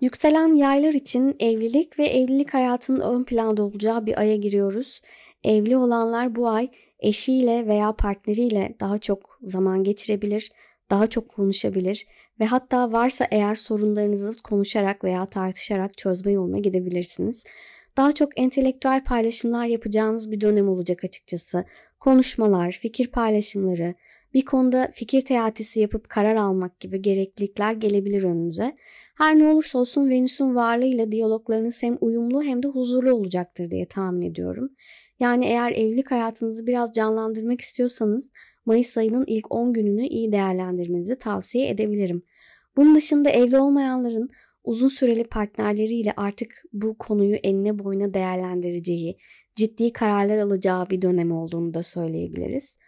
Yükselen 0.00 0.54
yaylar 0.54 0.92
için 0.92 1.36
evlilik 1.40 1.98
ve 1.98 2.06
evlilik 2.06 2.54
hayatının 2.54 3.00
ön 3.00 3.24
planda 3.24 3.62
olacağı 3.62 4.06
bir 4.06 4.20
aya 4.20 4.36
giriyoruz. 4.36 5.00
Evli 5.44 5.76
olanlar 5.76 6.34
bu 6.34 6.48
ay 6.48 6.68
eşiyle 7.00 7.66
veya 7.66 7.92
partneriyle 7.92 8.74
daha 8.80 8.98
çok 8.98 9.38
zaman 9.42 9.84
geçirebilir, 9.84 10.52
daha 10.90 11.06
çok 11.06 11.28
konuşabilir 11.28 12.06
ve 12.40 12.44
hatta 12.44 12.92
varsa 12.92 13.26
eğer 13.30 13.54
sorunlarınızı 13.54 14.42
konuşarak 14.42 15.04
veya 15.04 15.26
tartışarak 15.26 15.98
çözme 15.98 16.32
yoluna 16.32 16.58
gidebilirsiniz. 16.58 17.44
Daha 17.96 18.12
çok 18.12 18.40
entelektüel 18.40 19.04
paylaşımlar 19.04 19.64
yapacağınız 19.64 20.32
bir 20.32 20.40
dönem 20.40 20.68
olacak 20.68 21.04
açıkçası. 21.04 21.64
Konuşmalar, 22.00 22.72
fikir 22.72 23.06
paylaşımları, 23.06 23.94
bir 24.34 24.44
konuda 24.44 24.90
fikir 24.92 25.22
teatisi 25.22 25.80
yapıp 25.80 26.08
karar 26.08 26.36
almak 26.36 26.80
gibi 26.80 27.02
gereklilikler 27.02 27.72
gelebilir 27.72 28.22
önünüze. 28.22 28.76
Her 29.14 29.38
ne 29.38 29.48
olursa 29.48 29.78
olsun 29.78 30.10
Venüs'ün 30.10 30.54
varlığıyla 30.54 31.12
diyaloglarınız 31.12 31.82
hem 31.82 31.98
uyumlu 32.00 32.42
hem 32.42 32.62
de 32.62 32.68
huzurlu 32.68 33.12
olacaktır 33.12 33.70
diye 33.70 33.86
tahmin 33.86 34.22
ediyorum. 34.22 34.70
Yani 35.20 35.46
eğer 35.46 35.72
evlilik 35.72 36.10
hayatınızı 36.10 36.66
biraz 36.66 36.92
canlandırmak 36.92 37.60
istiyorsanız 37.60 38.30
Mayıs 38.66 38.96
ayının 38.96 39.24
ilk 39.26 39.52
10 39.52 39.72
gününü 39.72 40.06
iyi 40.06 40.32
değerlendirmenizi 40.32 41.18
tavsiye 41.18 41.68
edebilirim. 41.68 42.22
Bunun 42.76 42.96
dışında 42.96 43.30
evli 43.30 43.58
olmayanların 43.58 44.28
uzun 44.64 44.88
süreli 44.88 45.24
partnerleriyle 45.24 46.12
artık 46.16 46.62
bu 46.72 46.98
konuyu 46.98 47.34
enine 47.34 47.78
boyuna 47.78 48.14
değerlendireceği, 48.14 49.18
ciddi 49.54 49.92
kararlar 49.92 50.38
alacağı 50.38 50.90
bir 50.90 51.02
dönem 51.02 51.32
olduğunu 51.32 51.74
da 51.74 51.82
söyleyebiliriz. 51.82 52.78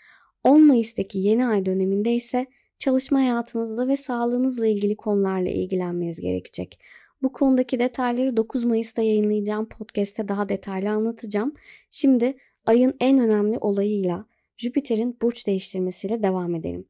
10 0.45 0.67
Mayıs'taki 0.67 1.19
yeni 1.19 1.47
ay 1.47 1.67
döneminde 1.67 2.13
ise 2.15 2.47
çalışma 2.79 3.21
hayatınızla 3.21 3.89
ve 3.89 3.97
sağlığınızla 3.97 4.67
ilgili 4.67 4.97
konularla 4.97 5.51
ilgilenmeniz 5.51 6.21
gerekecek. 6.21 6.81
Bu 7.23 7.33
konudaki 7.33 7.79
detayları 7.79 8.37
9 8.37 8.65
Mayıs'ta 8.65 9.03
yayınlayacağım 9.03 9.69
podcast'te 9.69 10.29
daha 10.29 10.49
detaylı 10.49 10.91
anlatacağım. 10.91 11.55
Şimdi 11.91 12.37
ayın 12.67 12.97
en 13.01 13.19
önemli 13.19 13.59
olayıyla 13.59 14.27
Jüpiter'in 14.57 15.19
burç 15.23 15.47
değiştirmesiyle 15.47 16.23
devam 16.23 16.55
edelim. 16.55 16.89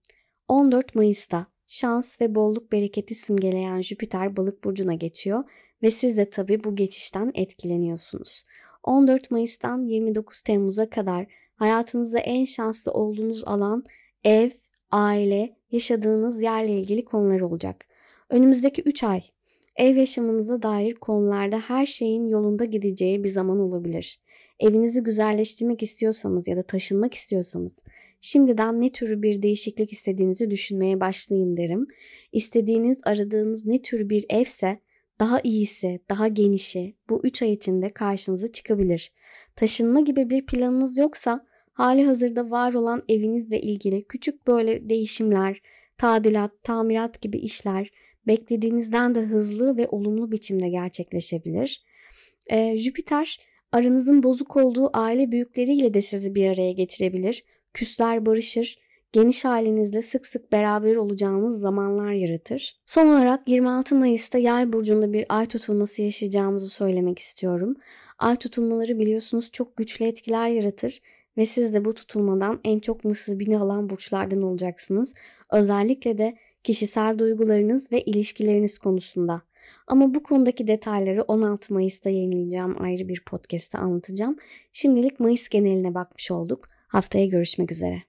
14 0.48 0.94
Mayıs'ta 0.94 1.46
şans 1.66 2.20
ve 2.20 2.34
bolluk 2.34 2.72
bereketi 2.72 3.14
simgeleyen 3.14 3.80
Jüpiter 3.80 4.36
balık 4.36 4.64
burcuna 4.64 4.94
geçiyor 4.94 5.44
ve 5.82 5.90
siz 5.90 6.16
de 6.16 6.30
tabi 6.30 6.64
bu 6.64 6.76
geçişten 6.76 7.30
etkileniyorsunuz. 7.34 8.44
14 8.82 9.30
Mayıs'tan 9.30 9.86
29 9.86 10.42
Temmuz'a 10.42 10.90
kadar 10.90 11.26
hayatınızda 11.56 12.18
en 12.18 12.44
şanslı 12.44 12.92
olduğunuz 12.92 13.44
alan 13.44 13.84
ev, 14.24 14.50
aile, 14.90 15.56
yaşadığınız 15.70 16.42
yerle 16.42 16.78
ilgili 16.78 17.04
konular 17.04 17.40
olacak. 17.40 17.86
Önümüzdeki 18.28 18.82
3 18.82 19.04
ay 19.04 19.22
ev 19.76 19.96
yaşamınıza 19.96 20.62
dair 20.62 20.94
konularda 20.94 21.58
her 21.58 21.86
şeyin 21.86 22.26
yolunda 22.26 22.64
gideceği 22.64 23.24
bir 23.24 23.28
zaman 23.28 23.58
olabilir. 23.58 24.20
Evinizi 24.60 25.02
güzelleştirmek 25.02 25.82
istiyorsanız 25.82 26.48
ya 26.48 26.56
da 26.56 26.62
taşınmak 26.62 27.14
istiyorsanız 27.14 27.74
şimdiden 28.20 28.80
ne 28.80 28.92
türü 28.92 29.22
bir 29.22 29.42
değişiklik 29.42 29.92
istediğinizi 29.92 30.50
düşünmeye 30.50 31.00
başlayın 31.00 31.56
derim. 31.56 31.86
İstediğiniz, 32.32 32.98
aradığınız 33.02 33.66
ne 33.66 33.82
tür 33.82 34.08
bir 34.08 34.24
evse 34.30 34.80
daha 35.20 35.40
iyisi, 35.40 36.00
daha 36.10 36.28
genişi 36.28 36.96
bu 37.08 37.20
3 37.24 37.42
ay 37.42 37.52
içinde 37.52 37.92
karşınıza 37.92 38.52
çıkabilir. 38.52 39.12
Taşınma 39.56 40.00
gibi 40.00 40.30
bir 40.30 40.46
planınız 40.46 40.98
yoksa 40.98 41.46
hali 41.72 42.04
hazırda 42.04 42.50
var 42.50 42.74
olan 42.74 43.02
evinizle 43.08 43.60
ilgili 43.60 44.04
küçük 44.04 44.46
böyle 44.46 44.90
değişimler, 44.90 45.62
tadilat, 45.98 46.50
tamirat 46.62 47.20
gibi 47.20 47.38
işler 47.38 47.90
beklediğinizden 48.30 49.14
de 49.14 49.20
hızlı 49.20 49.76
ve 49.76 49.88
olumlu 49.88 50.32
biçimde 50.32 50.68
gerçekleşebilir. 50.68 51.82
Ee, 52.50 52.78
Jüpiter 52.78 53.38
Aranızın 53.72 54.22
bozuk 54.22 54.56
olduğu 54.56 54.90
aile 54.92 55.32
büyükleriyle 55.32 55.94
de 55.94 56.00
sizi 56.00 56.34
bir 56.34 56.46
araya 56.46 56.72
getirebilir. 56.72 57.44
Küsler 57.74 58.26
barışır, 58.26 58.78
geniş 59.12 59.44
halinizle 59.44 60.02
sık 60.02 60.26
sık 60.26 60.52
beraber 60.52 60.96
olacağınız 60.96 61.60
zamanlar 61.60 62.12
yaratır. 62.12 62.80
Son 62.86 63.06
olarak 63.06 63.48
26 63.48 63.94
Mayıs'ta 63.94 64.38
Yay 64.38 64.72
burcunda 64.72 65.12
bir 65.12 65.26
ay 65.28 65.46
tutulması 65.46 66.02
yaşayacağımızı 66.02 66.68
söylemek 66.68 67.18
istiyorum. 67.18 67.76
Ay 68.18 68.36
tutulmaları 68.36 68.98
biliyorsunuz 68.98 69.50
çok 69.52 69.76
güçlü 69.76 70.04
etkiler 70.04 70.48
yaratır 70.48 71.00
ve 71.36 71.46
siz 71.46 71.74
de 71.74 71.84
bu 71.84 71.94
tutulmadan 71.94 72.60
en 72.64 72.78
çok 72.78 73.04
nasibini 73.04 73.58
alan 73.58 73.90
burçlardan 73.90 74.42
olacaksınız. 74.42 75.14
Özellikle 75.52 76.18
de 76.18 76.36
kişisel 76.64 77.18
duygularınız 77.18 77.92
ve 77.92 78.02
ilişkileriniz 78.02 78.78
konusunda. 78.78 79.42
Ama 79.86 80.14
bu 80.14 80.22
konudaki 80.22 80.66
detayları 80.66 81.22
16 81.22 81.74
Mayıs'ta 81.74 82.10
yayınlayacağım 82.10 82.82
ayrı 82.82 83.08
bir 83.08 83.24
podcast'te 83.24 83.78
anlatacağım. 83.78 84.36
Şimdilik 84.72 85.20
Mayıs 85.20 85.48
geneline 85.48 85.94
bakmış 85.94 86.30
olduk. 86.30 86.68
Haftaya 86.88 87.26
görüşmek 87.26 87.72
üzere. 87.72 88.02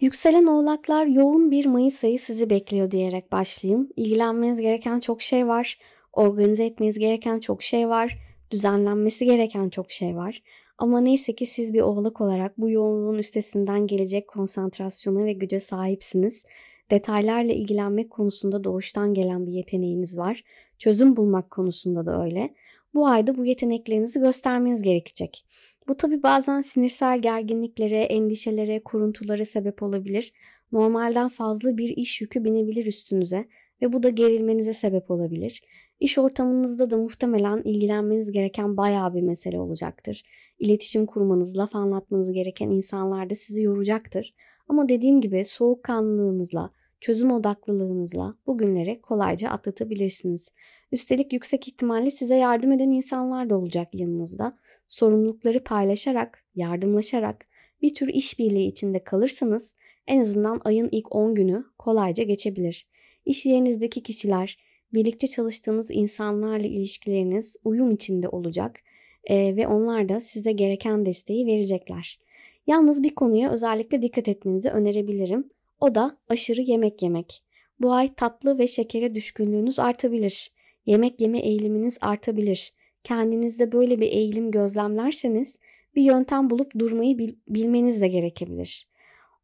Yükselen 0.00 0.44
oğlaklar 0.44 1.06
yoğun 1.06 1.50
bir 1.50 1.66
Mayıs 1.66 2.04
ayı 2.04 2.18
sizi 2.18 2.50
bekliyor 2.50 2.90
diyerek 2.90 3.32
başlayayım. 3.32 3.88
İlgilenmeniz 3.96 4.60
gereken 4.60 5.00
çok 5.00 5.22
şey 5.22 5.46
var. 5.46 5.78
Organize 6.12 6.64
etmeniz 6.64 6.98
gereken 6.98 7.40
çok 7.40 7.62
şey 7.62 7.88
var. 7.88 8.18
Düzenlenmesi 8.50 9.24
gereken 9.24 9.68
çok 9.68 9.90
şey 9.90 10.16
var. 10.16 10.42
Ama 10.78 11.00
neyse 11.00 11.34
ki 11.34 11.46
siz 11.46 11.74
bir 11.74 11.80
oğlak 11.80 12.20
olarak 12.20 12.58
bu 12.58 12.70
yoğunluğun 12.70 13.18
üstesinden 13.18 13.86
gelecek 13.86 14.28
konsantrasyona 14.28 15.24
ve 15.24 15.32
güce 15.32 15.60
sahipsiniz. 15.60 16.42
Detaylarla 16.90 17.52
ilgilenmek 17.52 18.10
konusunda 18.10 18.64
doğuştan 18.64 19.14
gelen 19.14 19.46
bir 19.46 19.52
yeteneğiniz 19.52 20.18
var. 20.18 20.44
Çözüm 20.78 21.16
bulmak 21.16 21.50
konusunda 21.50 22.06
da 22.06 22.24
öyle. 22.24 22.54
Bu 22.94 23.06
ayda 23.06 23.36
bu 23.36 23.44
yeteneklerinizi 23.44 24.20
göstermeniz 24.20 24.82
gerekecek. 24.82 25.46
Bu 25.88 25.96
tabi 25.96 26.22
bazen 26.22 26.60
sinirsel 26.60 27.22
gerginliklere, 27.22 28.02
endişelere, 28.02 28.82
kuruntulara 28.82 29.44
sebep 29.44 29.82
olabilir. 29.82 30.32
Normalden 30.72 31.28
fazla 31.28 31.76
bir 31.76 31.88
iş 31.88 32.20
yükü 32.20 32.44
binebilir 32.44 32.86
üstünüze 32.86 33.48
ve 33.82 33.92
bu 33.92 34.02
da 34.02 34.08
gerilmenize 34.08 34.72
sebep 34.72 35.10
olabilir. 35.10 35.62
İş 36.00 36.18
ortamınızda 36.18 36.90
da 36.90 36.96
muhtemelen 36.96 37.62
ilgilenmeniz 37.64 38.32
gereken 38.32 38.76
bayağı 38.76 39.14
bir 39.14 39.22
mesele 39.22 39.60
olacaktır. 39.60 40.22
İletişim 40.58 41.06
kurmanız, 41.06 41.56
laf 41.56 41.76
anlatmanız 41.76 42.32
gereken 42.32 42.70
insanlar 42.70 43.30
da 43.30 43.34
sizi 43.34 43.62
yoracaktır. 43.62 44.34
Ama 44.68 44.88
dediğim 44.88 45.20
gibi 45.20 45.44
soğukkanlılığınızla, 45.44 46.70
çözüm 47.00 47.32
odaklılığınızla 47.32 48.34
bu 48.46 48.58
günleri 48.58 49.00
kolayca 49.02 49.48
atlatabilirsiniz. 49.48 50.48
Üstelik 50.92 51.32
yüksek 51.32 51.68
ihtimalle 51.68 52.10
size 52.10 52.34
yardım 52.34 52.72
eden 52.72 52.90
insanlar 52.90 53.50
da 53.50 53.58
olacak 53.58 53.88
yanınızda. 53.94 54.58
Sorumlulukları 54.88 55.64
paylaşarak, 55.64 56.44
yardımlaşarak 56.54 57.46
bir 57.82 57.94
tür 57.94 58.08
işbirliği 58.08 58.68
içinde 58.68 59.04
kalırsanız 59.04 59.74
en 60.06 60.20
azından 60.20 60.60
ayın 60.64 60.88
ilk 60.92 61.14
10 61.14 61.34
günü 61.34 61.64
kolayca 61.78 62.24
geçebilir. 62.24 62.88
İş 63.24 63.46
yerinizdeki 63.46 64.02
kişiler, 64.02 64.67
birlikte 64.94 65.26
çalıştığınız 65.26 65.86
insanlarla 65.90 66.66
ilişkileriniz 66.66 67.56
uyum 67.64 67.90
içinde 67.90 68.28
olacak 68.28 68.80
e, 69.24 69.56
ve 69.56 69.66
onlar 69.66 70.08
da 70.08 70.20
size 70.20 70.52
gereken 70.52 71.06
desteği 71.06 71.46
verecekler. 71.46 72.18
Yalnız 72.66 73.02
bir 73.02 73.14
konuya 73.14 73.50
özellikle 73.50 74.02
dikkat 74.02 74.28
etmenizi 74.28 74.70
önerebilirim. 74.70 75.48
O 75.80 75.94
da 75.94 76.18
aşırı 76.28 76.60
yemek 76.60 77.02
yemek. 77.02 77.42
Bu 77.80 77.92
ay 77.92 78.14
tatlı 78.14 78.58
ve 78.58 78.66
şekere 78.66 79.14
düşkünlüğünüz 79.14 79.78
artabilir. 79.78 80.52
Yemek 80.86 81.20
yeme 81.20 81.38
eğiliminiz 81.38 81.98
artabilir. 82.00 82.72
Kendinizde 83.04 83.72
böyle 83.72 84.00
bir 84.00 84.12
eğilim 84.12 84.50
gözlemlerseniz 84.50 85.58
bir 85.96 86.02
yöntem 86.02 86.50
bulup 86.50 86.78
durmayı 86.78 87.18
bil- 87.18 87.36
bilmeniz 87.48 88.00
de 88.00 88.08
gerekebilir. 88.08 88.88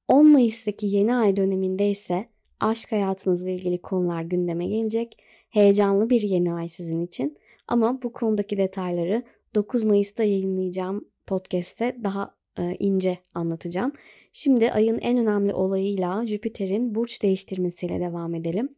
10 0.09 0.26
Mayıs'taki 0.26 0.87
yeni 0.87 1.14
ay 1.14 1.37
döneminde 1.37 1.90
ise 1.90 2.26
aşk 2.61 2.93
hayatınızla 2.93 3.51
ilgili 3.51 3.83
konular 3.83 4.23
gündeme 4.23 4.67
gelecek. 4.67 5.19
Heyecanlı 5.51 6.11
bir 6.11 6.23
yeni 6.23 6.53
ay 6.55 6.69
sizin 6.69 7.01
için. 7.01 7.38
Ama 7.69 8.03
bu 8.03 8.12
konudaki 8.12 8.57
detayları 8.57 9.23
9 9.55 9.83
Mayıs'ta 9.83 10.23
yayınlayacağım 10.23 11.05
podcast'te 11.27 11.97
daha 12.05 12.35
e, 12.59 12.77
ince 12.79 13.19
anlatacağım. 13.35 13.93
Şimdi 14.33 14.73
ayın 14.73 14.99
en 14.99 15.19
önemli 15.19 15.55
olayıyla 15.55 16.27
Jüpiter'in 16.27 16.95
burç 16.95 17.23
değiştirmesiyle 17.23 18.01
devam 18.01 18.35
edelim. 18.35 18.69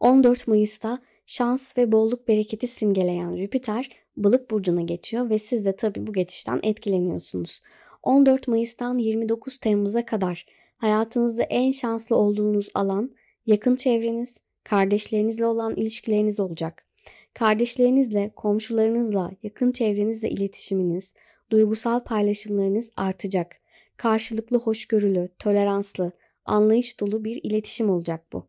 14 0.00 0.46
Mayıs'ta 0.46 1.02
şans 1.26 1.78
ve 1.78 1.92
bolluk 1.92 2.28
bereketi 2.28 2.66
simgeleyen 2.66 3.36
Jüpiter 3.36 3.90
balık 4.16 4.50
burcuna 4.50 4.82
geçiyor 4.82 5.30
ve 5.30 5.38
siz 5.38 5.64
de 5.64 5.76
tabii 5.76 6.06
bu 6.06 6.12
geçişten 6.12 6.60
etkileniyorsunuz. 6.62 7.60
14 8.02 8.48
Mayıs'tan 8.48 8.98
29 8.98 9.58
Temmuz'a 9.58 10.04
kadar 10.04 10.46
hayatınızda 10.82 11.42
en 11.42 11.70
şanslı 11.70 12.16
olduğunuz 12.16 12.68
alan 12.74 13.10
yakın 13.46 13.76
çevreniz, 13.76 14.38
kardeşlerinizle 14.64 15.46
olan 15.46 15.76
ilişkileriniz 15.76 16.40
olacak. 16.40 16.86
Kardeşlerinizle, 17.34 18.32
komşularınızla, 18.36 19.30
yakın 19.42 19.72
çevrenizle 19.72 20.30
iletişiminiz, 20.30 21.14
duygusal 21.50 22.00
paylaşımlarınız 22.00 22.90
artacak. 22.96 23.56
Karşılıklı 23.96 24.58
hoşgörülü, 24.58 25.28
toleranslı, 25.38 26.12
anlayış 26.44 27.00
dolu 27.00 27.24
bir 27.24 27.40
iletişim 27.42 27.90
olacak 27.90 28.32
bu. 28.32 28.46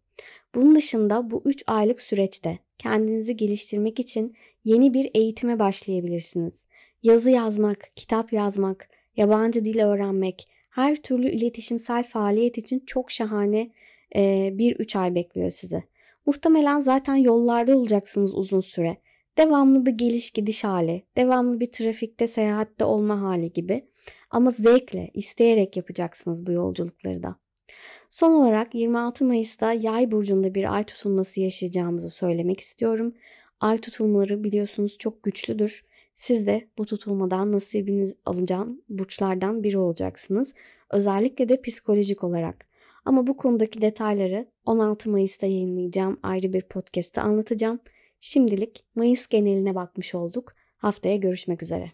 Bunun 0.55 0.75
dışında 0.75 1.31
bu 1.31 1.41
3 1.45 1.63
aylık 1.67 2.01
süreçte 2.01 2.59
kendinizi 2.77 3.37
geliştirmek 3.37 3.99
için 3.99 4.35
yeni 4.65 4.93
bir 4.93 5.11
eğitime 5.13 5.59
başlayabilirsiniz. 5.59 6.65
Yazı 7.03 7.29
yazmak, 7.29 7.89
kitap 7.95 8.33
yazmak, 8.33 8.89
yabancı 9.17 9.65
dil 9.65 9.79
öğrenmek, 9.79 10.52
her 10.73 10.95
türlü 10.95 11.29
iletişimsel 11.29 12.03
faaliyet 12.03 12.57
için 12.57 12.83
çok 12.85 13.11
şahane 13.11 13.71
bir 14.57 14.75
3 14.75 14.95
ay 14.95 15.15
bekliyor 15.15 15.49
sizi. 15.49 15.83
Muhtemelen 16.25 16.79
zaten 16.79 17.15
yollarda 17.15 17.77
olacaksınız 17.77 18.35
uzun 18.35 18.59
süre. 18.59 18.97
Devamlı 19.37 19.85
bir 19.85 19.91
geliş 19.91 20.31
gidiş 20.31 20.63
hali, 20.63 21.03
devamlı 21.17 21.59
bir 21.59 21.71
trafikte 21.71 22.27
seyahatte 22.27 22.85
olma 22.85 23.21
hali 23.21 23.53
gibi. 23.53 23.85
Ama 24.29 24.51
zevkle, 24.51 25.11
isteyerek 25.13 25.77
yapacaksınız 25.77 26.47
bu 26.47 26.51
yolculukları 26.51 27.23
da. 27.23 27.35
Son 28.09 28.31
olarak 28.31 28.75
26 28.75 29.25
Mayıs'ta 29.25 29.73
Yay 29.73 30.11
burcunda 30.11 30.55
bir 30.55 30.73
ay 30.75 30.83
tutulması 30.83 31.41
yaşayacağımızı 31.41 32.09
söylemek 32.09 32.59
istiyorum. 32.59 33.13
Ay 33.59 33.77
tutulmaları 33.77 34.43
biliyorsunuz 34.43 34.97
çok 34.99 35.23
güçlüdür. 35.23 35.85
Siz 36.13 36.47
de 36.47 36.67
bu 36.77 36.85
tutulmadan 36.85 37.51
nasibiniz 37.51 38.15
alacağım 38.25 38.81
burçlardan 38.89 39.63
biri 39.63 39.77
olacaksınız. 39.77 40.53
Özellikle 40.89 41.49
de 41.49 41.61
psikolojik 41.61 42.23
olarak. 42.23 42.67
Ama 43.05 43.27
bu 43.27 43.37
konudaki 43.37 43.81
detayları 43.81 44.47
16 44.65 45.09
Mayıs'ta 45.09 45.47
yayınlayacağım 45.47 46.19
ayrı 46.23 46.53
bir 46.53 46.61
podcast'te 46.61 47.21
anlatacağım. 47.21 47.79
Şimdilik 48.19 48.85
Mayıs 48.95 49.27
geneline 49.27 49.75
bakmış 49.75 50.15
olduk. 50.15 50.53
Haftaya 50.77 51.15
görüşmek 51.15 51.63
üzere. 51.63 51.91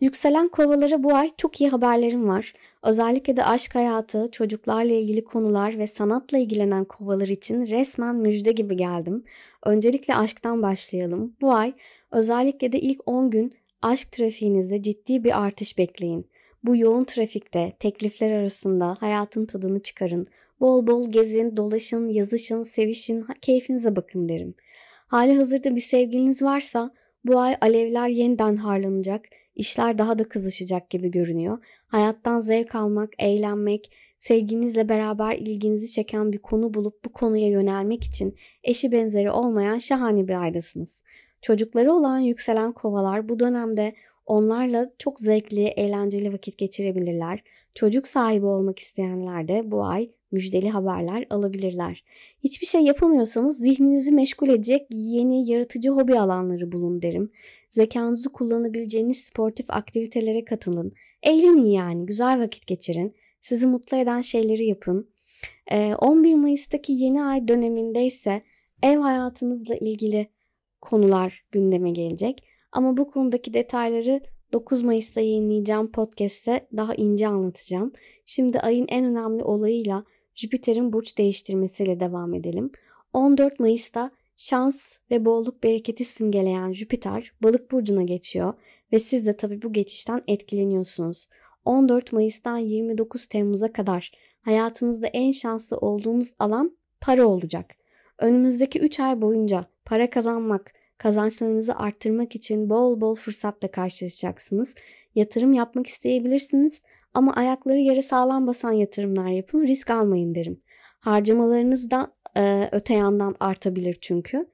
Yükselen 0.00 0.48
kovalara 0.48 1.02
bu 1.02 1.14
ay 1.14 1.30
çok 1.36 1.60
iyi 1.60 1.70
haberlerim 1.70 2.28
var. 2.28 2.52
Özellikle 2.82 3.36
de 3.36 3.44
aşk 3.44 3.74
hayatı, 3.74 4.28
çocuklarla 4.32 4.92
ilgili 4.92 5.24
konular 5.24 5.78
ve 5.78 5.86
sanatla 5.86 6.38
ilgilenen 6.38 6.84
kovalar 6.84 7.28
için 7.28 7.66
resmen 7.66 8.16
müjde 8.16 8.52
gibi 8.52 8.76
geldim. 8.76 9.24
Öncelikle 9.64 10.16
aşktan 10.16 10.62
başlayalım. 10.62 11.36
Bu 11.40 11.52
ay 11.52 11.72
özellikle 12.10 12.72
de 12.72 12.80
ilk 12.80 13.00
10 13.06 13.30
gün 13.30 13.54
aşk 13.82 14.12
trafiğinizde 14.12 14.82
ciddi 14.82 15.24
bir 15.24 15.42
artış 15.42 15.78
bekleyin. 15.78 16.26
Bu 16.64 16.76
yoğun 16.76 17.04
trafikte 17.04 17.72
teklifler 17.78 18.32
arasında 18.32 18.96
hayatın 19.00 19.46
tadını 19.46 19.82
çıkarın. 19.82 20.26
Bol 20.60 20.86
bol 20.86 21.10
gezin, 21.10 21.56
dolaşın, 21.56 22.08
yazışın, 22.08 22.62
sevişin, 22.62 23.26
keyfinize 23.42 23.96
bakın 23.96 24.28
derim. 24.28 24.54
Hali 25.06 25.36
hazırda 25.36 25.76
bir 25.76 25.80
sevgiliniz 25.80 26.42
varsa 26.42 26.90
bu 27.26 27.40
ay 27.40 27.56
alevler 27.60 28.08
yeniden 28.08 28.56
harlanacak, 28.56 29.24
işler 29.54 29.98
daha 29.98 30.18
da 30.18 30.28
kızışacak 30.28 30.90
gibi 30.90 31.10
görünüyor. 31.10 31.58
Hayattan 31.86 32.40
zevk 32.40 32.74
almak, 32.74 33.12
eğlenmek, 33.18 33.90
sevginizle 34.18 34.88
beraber 34.88 35.36
ilginizi 35.36 35.86
çeken 35.86 36.32
bir 36.32 36.38
konu 36.38 36.74
bulup 36.74 37.04
bu 37.04 37.12
konuya 37.12 37.48
yönelmek 37.48 38.04
için 38.04 38.36
eşi 38.64 38.92
benzeri 38.92 39.30
olmayan 39.30 39.78
şahane 39.78 40.28
bir 40.28 40.42
aydasınız. 40.42 41.02
Çocukları 41.42 41.92
olan 41.92 42.18
yükselen 42.18 42.72
kovalar 42.72 43.28
bu 43.28 43.40
dönemde 43.40 43.94
Onlarla 44.26 44.90
çok 44.98 45.20
zevkli, 45.20 45.66
eğlenceli 45.66 46.32
vakit 46.32 46.58
geçirebilirler. 46.58 47.42
Çocuk 47.74 48.08
sahibi 48.08 48.46
olmak 48.46 48.78
isteyenler 48.78 49.48
de 49.48 49.70
bu 49.70 49.84
ay 49.84 50.10
müjdeli 50.32 50.70
haberler 50.70 51.26
alabilirler. 51.30 52.04
Hiçbir 52.44 52.66
şey 52.66 52.80
yapamıyorsanız 52.80 53.58
zihninizi 53.58 54.12
meşgul 54.12 54.48
edecek 54.48 54.86
yeni 54.90 55.50
yaratıcı 55.50 55.90
hobi 55.90 56.18
alanları 56.18 56.72
bulun 56.72 57.02
derim. 57.02 57.30
Zekanızı 57.70 58.32
kullanabileceğiniz 58.32 59.18
sportif 59.18 59.70
aktivitelere 59.70 60.44
katılın. 60.44 60.92
Eğlenin 61.22 61.66
yani, 61.66 62.06
güzel 62.06 62.40
vakit 62.40 62.66
geçirin. 62.66 63.14
Sizi 63.40 63.66
mutlu 63.66 63.96
eden 63.96 64.20
şeyleri 64.20 64.66
yapın. 64.66 65.10
11 65.98 66.34
Mayıs'taki 66.34 66.92
yeni 66.92 67.22
ay 67.22 67.48
döneminde 67.48 68.06
ise 68.06 68.42
ev 68.82 68.98
hayatınızla 68.98 69.74
ilgili 69.74 70.28
konular 70.80 71.44
gündeme 71.52 71.90
gelecek. 71.90 72.42
Ama 72.72 72.96
bu 72.96 73.10
konudaki 73.10 73.54
detayları 73.54 74.20
9 74.52 74.82
Mayıs'ta 74.82 75.20
yayınlayacağım 75.20 75.92
podcast'te 75.92 76.68
daha 76.76 76.94
ince 76.94 77.28
anlatacağım. 77.28 77.92
Şimdi 78.24 78.60
ayın 78.60 78.86
en 78.88 79.04
önemli 79.04 79.44
olayıyla 79.44 80.04
Jüpiter'in 80.36 80.92
burç 80.92 81.18
değiştirmesiyle 81.18 82.00
devam 82.00 82.34
edelim. 82.34 82.70
14 83.12 83.60
Mayıs'ta 83.60 84.10
şans 84.36 84.96
ve 85.10 85.24
bolluk 85.24 85.62
bereketi 85.62 86.04
simgeleyen 86.04 86.72
Jüpiter 86.72 87.32
balık 87.42 87.70
burcuna 87.72 88.02
geçiyor 88.02 88.54
ve 88.92 88.98
siz 88.98 89.26
de 89.26 89.36
tabii 89.36 89.62
bu 89.62 89.72
geçişten 89.72 90.22
etkileniyorsunuz. 90.28 91.28
14 91.64 92.12
Mayıs'tan 92.12 92.58
29 92.58 93.26
Temmuz'a 93.26 93.72
kadar 93.72 94.12
hayatınızda 94.42 95.06
en 95.06 95.30
şanslı 95.30 95.76
olduğunuz 95.76 96.34
alan 96.38 96.76
para 97.00 97.26
olacak. 97.26 97.74
Önümüzdeki 98.18 98.78
3 98.80 99.00
ay 99.00 99.20
boyunca 99.22 99.66
para 99.84 100.10
kazanmak, 100.10 100.72
kazançlarınızı 100.98 101.76
arttırmak 101.76 102.36
için 102.36 102.70
bol 102.70 103.00
bol 103.00 103.14
fırsatla 103.14 103.70
karşılaşacaksınız. 103.70 104.74
Yatırım 105.14 105.52
yapmak 105.52 105.86
isteyebilirsiniz 105.86 106.82
ama 107.16 107.32
ayakları 107.32 107.78
yere 107.78 108.02
sağlam 108.02 108.46
basan 108.46 108.72
yatırımlar 108.72 109.28
yapın, 109.28 109.66
risk 109.66 109.90
almayın 109.90 110.34
derim. 110.34 110.60
Harcamalarınız 111.00 111.90
da 111.90 112.12
e, 112.36 112.68
öte 112.72 112.94
yandan 112.94 113.34
artabilir 113.40 113.98
çünkü. 114.00 114.46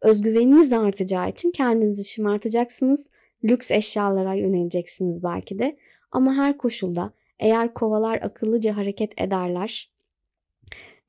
Özgüveniniz 0.00 0.70
de 0.70 0.78
artacağı 0.78 1.30
için 1.30 1.50
kendinizi 1.50 2.04
şımartacaksınız. 2.04 3.08
Lüks 3.44 3.70
eşyalara 3.70 4.34
yöneleceksiniz 4.34 5.22
belki 5.22 5.58
de. 5.58 5.76
Ama 6.12 6.34
her 6.34 6.58
koşulda 6.58 7.12
eğer 7.38 7.74
kovalar 7.74 8.18
akıllıca 8.22 8.76
hareket 8.76 9.20
ederler 9.20 9.92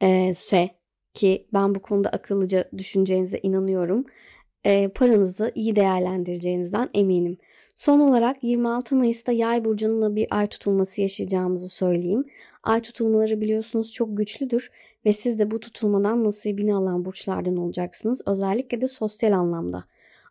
e, 0.01 0.33
se 0.33 0.69
ki 1.13 1.47
ben 1.53 1.75
bu 1.75 1.81
konuda 1.81 2.09
akıllıca 2.09 2.69
düşüneceğinize 2.77 3.39
inanıyorum. 3.43 4.05
E, 4.65 4.87
paranızı 4.87 5.51
iyi 5.55 5.75
değerlendireceğinizden 5.75 6.89
eminim. 6.93 7.37
Son 7.81 7.99
olarak 7.99 8.43
26 8.43 8.95
Mayıs'ta 8.95 9.31
Yay 9.31 9.65
burcununla 9.65 10.15
bir 10.15 10.27
ay 10.29 10.47
tutulması 10.47 11.01
yaşayacağımızı 11.01 11.69
söyleyeyim. 11.69 12.23
Ay 12.63 12.81
tutulmaları 12.81 13.41
biliyorsunuz 13.41 13.93
çok 13.93 14.17
güçlüdür 14.17 14.71
ve 15.05 15.13
siz 15.13 15.39
de 15.39 15.51
bu 15.51 15.59
tutulmadan 15.59 16.23
nasibini 16.23 16.75
alan 16.75 17.05
burçlardan 17.05 17.57
olacaksınız. 17.57 18.21
Özellikle 18.25 18.81
de 18.81 18.87
sosyal 18.87 19.31
anlamda. 19.31 19.83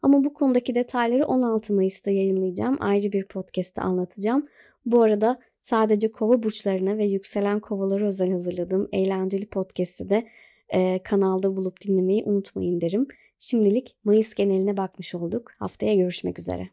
Ama 0.02 0.24
bu 0.24 0.34
konudaki 0.34 0.74
detayları 0.74 1.26
16 1.26 1.74
Mayıs'ta 1.74 2.10
yayınlayacağım. 2.10 2.76
Ayrı 2.80 3.12
bir 3.12 3.24
podcast'te 3.24 3.82
anlatacağım. 3.82 4.46
Bu 4.86 5.02
arada 5.02 5.38
sadece 5.62 6.10
kova 6.10 6.42
burçlarına 6.42 6.98
ve 6.98 7.04
yükselen 7.04 7.60
kovaları 7.60 8.06
özel 8.06 8.30
hazırladığım 8.30 8.88
eğlenceli 8.92 9.46
podcast'i 9.46 10.10
de 10.10 10.26
e, 10.68 11.02
kanalda 11.02 11.56
bulup 11.56 11.80
dinlemeyi 11.80 12.24
unutmayın 12.24 12.80
derim. 12.80 13.06
Şimdilik 13.38 13.96
Mayıs 14.04 14.34
geneline 14.34 14.76
bakmış 14.76 15.14
olduk. 15.14 15.52
Haftaya 15.58 15.94
görüşmek 15.94 16.38
üzere. 16.38 16.70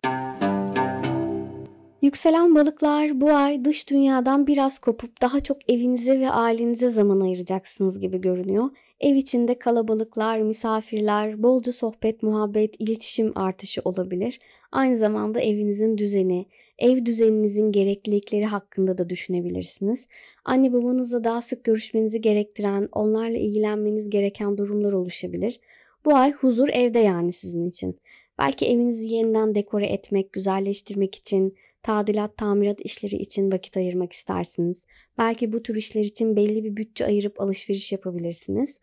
Yükselen 2.01 2.55
balıklar 2.55 3.21
bu 3.21 3.31
ay 3.31 3.65
dış 3.65 3.89
dünyadan 3.89 4.47
biraz 4.47 4.79
kopup 4.79 5.21
daha 5.21 5.39
çok 5.39 5.69
evinize 5.69 6.19
ve 6.19 6.29
ailenize 6.29 6.89
zaman 6.89 7.19
ayıracaksınız 7.19 7.99
gibi 7.99 8.21
görünüyor. 8.21 8.69
Ev 8.99 9.15
içinde 9.15 9.59
kalabalıklar, 9.59 10.39
misafirler, 10.39 11.43
bolca 11.43 11.71
sohbet, 11.71 12.23
muhabbet, 12.23 12.75
iletişim 12.79 13.31
artışı 13.35 13.81
olabilir. 13.85 14.39
Aynı 14.71 14.97
zamanda 14.97 15.41
evinizin 15.41 15.97
düzeni, 15.97 16.45
ev 16.79 17.05
düzeninizin 17.05 17.71
gereklilikleri 17.71 18.45
hakkında 18.45 18.97
da 18.97 19.09
düşünebilirsiniz. 19.09 20.07
Anne 20.45 20.73
babanızla 20.73 21.23
daha 21.23 21.41
sık 21.41 21.63
görüşmenizi 21.63 22.21
gerektiren, 22.21 22.89
onlarla 22.91 23.37
ilgilenmeniz 23.37 24.09
gereken 24.09 24.57
durumlar 24.57 24.91
oluşabilir. 24.91 25.59
Bu 26.05 26.15
ay 26.15 26.31
huzur 26.31 26.67
evde 26.67 26.99
yani 26.99 27.33
sizin 27.33 27.69
için. 27.69 27.99
Belki 28.39 28.65
evinizi 28.65 29.05
yeniden 29.05 29.55
dekore 29.55 29.85
etmek, 29.87 30.33
güzelleştirmek 30.33 31.15
için, 31.15 31.55
tadilat, 31.88 32.38
tamirat 32.38 32.81
işleri 32.81 33.15
için 33.15 33.51
vakit 33.51 33.77
ayırmak 33.77 34.13
istersiniz. 34.13 34.85
Belki 35.17 35.53
bu 35.53 35.63
tür 35.63 35.75
işler 35.75 36.01
için 36.01 36.35
belli 36.35 36.63
bir 36.63 36.77
bütçe 36.77 37.05
ayırıp 37.05 37.41
alışveriş 37.41 37.91
yapabilirsiniz. 37.91 38.79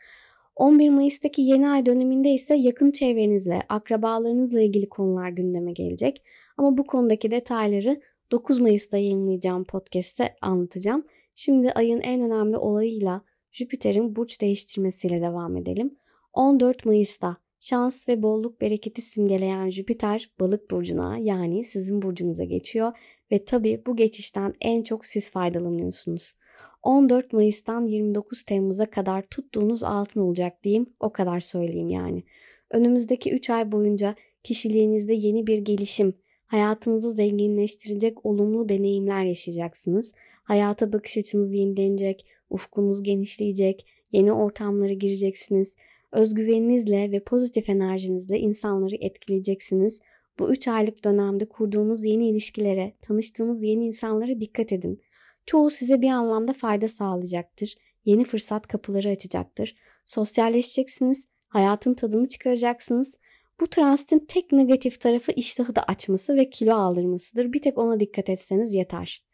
11 0.57 0.91
Mayıs'taki 0.91 1.43
yeni 1.43 1.69
ay 1.69 1.87
döneminde 1.87 2.31
ise 2.31 2.55
yakın 2.55 2.91
çevrenizle, 2.91 3.63
akrabalarınızla 3.69 4.61
ilgili 4.61 4.89
konular 4.89 5.29
gündeme 5.29 5.73
gelecek. 5.73 6.23
Ama 6.57 6.79
bu 6.79 6.87
konudaki 6.87 7.31
detayları 7.31 8.01
9 8.33 8.61
Mayıs'ta 8.61 8.99
yayınlayacağım 8.99 9.65
podcast'te 9.65 10.35
anlatacağım. 10.41 11.07
Şimdi 11.35 11.73
ayın 11.73 12.01
en 12.01 12.21
önemli 12.21 12.57
olayıyla 12.57 13.23
Jüpiter'in 13.53 14.17
burç 14.17 14.41
değiştirmesiyle 14.41 15.21
devam 15.21 15.57
edelim. 15.57 15.99
14 16.33 16.85
Mayıs'ta 16.85 17.37
şans 17.65 18.09
ve 18.09 18.23
bolluk 18.23 18.61
bereketi 18.61 19.03
simgeleyen 19.03 19.71
Jüpiter 19.71 20.31
balık 20.41 20.71
burcuna 20.71 21.19
yani 21.19 21.65
sizin 21.65 22.03
burcunuza 22.03 22.45
geçiyor 22.45 22.93
ve 23.33 23.45
tabi 23.45 23.83
bu 23.87 23.97
geçişten 23.97 24.55
en 24.61 24.83
çok 24.83 25.07
siz 25.07 25.31
faydalanıyorsunuz. 25.31 26.35
14 26.83 27.33
Mayıs'tan 27.33 27.87
29 27.87 28.43
Temmuz'a 28.43 28.91
kadar 28.91 29.23
tuttuğunuz 29.23 29.85
altın 29.85 30.21
olacak 30.21 30.65
diyeyim 30.65 30.87
o 31.01 31.13
kadar 31.13 31.41
söyleyeyim 31.41 31.89
yani. 31.91 32.23
Önümüzdeki 32.71 33.35
3 33.35 33.51
ay 33.51 33.73
boyunca 33.73 34.15
kişiliğinizde 34.43 35.15
yeni 35.15 35.47
bir 35.47 35.59
gelişim, 35.59 36.15
hayatınızı 36.47 37.13
zenginleştirecek 37.13 38.27
olumlu 38.27 38.69
deneyimler 38.69 39.25
yaşayacaksınız. 39.25 40.13
Hayata 40.43 40.93
bakış 40.93 41.19
açınız 41.19 41.55
yenilenecek, 41.55 42.27
ufkunuz 42.51 43.03
genişleyecek, 43.03 43.87
yeni 44.13 44.33
ortamlara 44.33 44.93
gireceksiniz 44.93 45.75
Özgüveninizle 46.15 47.13
ve 47.13 47.25
pozitif 47.25 47.69
enerjinizle 47.69 48.39
insanları 48.39 48.97
etkileyeceksiniz. 49.01 50.01
Bu 50.39 50.51
3 50.51 50.69
aylık 50.69 51.05
dönemde 51.05 51.49
kurduğunuz 51.49 52.05
yeni 52.05 52.29
ilişkilere, 52.29 52.97
tanıştığınız 53.01 53.63
yeni 53.63 53.87
insanlara 53.87 54.41
dikkat 54.41 54.73
edin. 54.73 55.01
Çoğu 55.47 55.71
size 55.71 56.03
bir 56.03 56.11
anlamda 56.11 56.53
fayda 56.53 56.89
sağlayacaktır. 56.89 57.75
Yeni 58.05 58.25
fırsat 58.25 58.67
kapıları 58.67 59.09
açacaktır. 59.09 59.77
Sosyalleşeceksiniz, 60.05 61.27
hayatın 61.49 61.95
tadını 61.95 62.29
çıkaracaksınız. 62.29 63.19
Bu 63.61 63.67
transitin 63.67 64.19
tek 64.19 64.53
negatif 64.53 65.01
tarafı 65.01 65.33
iştahı 65.33 65.77
da 65.77 65.83
açması 65.83 66.37
ve 66.37 66.51
kilo 66.51 66.75
aldırmasıdır. 66.75 67.53
Bir 67.53 67.63
tek 67.63 67.79
ona 67.79 68.01
dikkat 68.01 68.29
etseniz 68.29 68.75
yeter. 68.75 69.25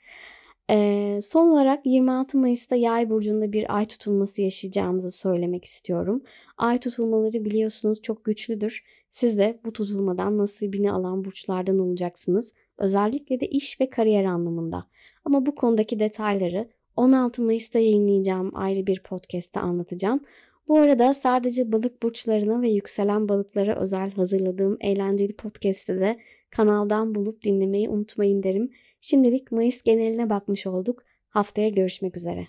Ee, 0.71 1.19
son 1.23 1.51
olarak 1.51 1.87
26 1.87 2.39
Mayıs'ta 2.39 2.77
Yay 2.77 3.11
burcunda 3.11 3.53
bir 3.53 3.77
ay 3.77 3.87
tutulması 3.87 4.43
yaşayacağımızı 4.43 5.11
söylemek 5.11 5.65
istiyorum. 5.65 6.23
Ay 6.57 6.79
tutulmaları 6.79 7.45
biliyorsunuz 7.45 8.03
çok 8.03 8.25
güçlüdür. 8.25 8.85
Siz 9.11 9.39
de 9.39 9.61
bu 9.65 9.73
tutulmadan 9.73 10.39
nasibini 10.39 10.93
alan 10.93 11.25
burçlardan 11.25 11.79
olacaksınız. 11.79 12.53
Özellikle 12.79 13.41
de 13.41 13.47
iş 13.47 13.81
ve 13.81 13.89
kariyer 13.89 14.25
anlamında. 14.25 14.85
Ama 15.25 15.47
bu 15.47 15.55
konudaki 15.55 15.99
detayları 15.99 16.69
16 16.97 17.43
Mayıs'ta 17.43 17.79
yayınlayacağım 17.79 18.51
ayrı 18.55 18.87
bir 18.87 19.03
podcast'te 19.03 19.61
anlatacağım. 19.61 20.21
Bu 20.69 20.79
arada 20.79 21.15
sadece 21.15 21.73
balık 21.73 22.03
burçlarına 22.03 22.63
ve 22.63 22.71
yükselen 22.71 23.29
balıklara 23.29 23.81
özel 23.81 24.11
hazırladığım 24.11 24.77
eğlenceli 24.81 25.37
podcast'ı 25.37 26.01
de 26.01 26.17
kanaldan 26.51 27.15
bulup 27.15 27.45
dinlemeyi 27.45 27.89
unutmayın 27.89 28.43
derim. 28.43 28.71
Şimdilik 29.01 29.53
Mayıs 29.53 29.83
geneline 29.83 30.31
bakmış 30.31 30.67
olduk. 30.67 31.05
Haftaya 31.29 31.69
görüşmek 31.69 32.17
üzere. 32.17 32.49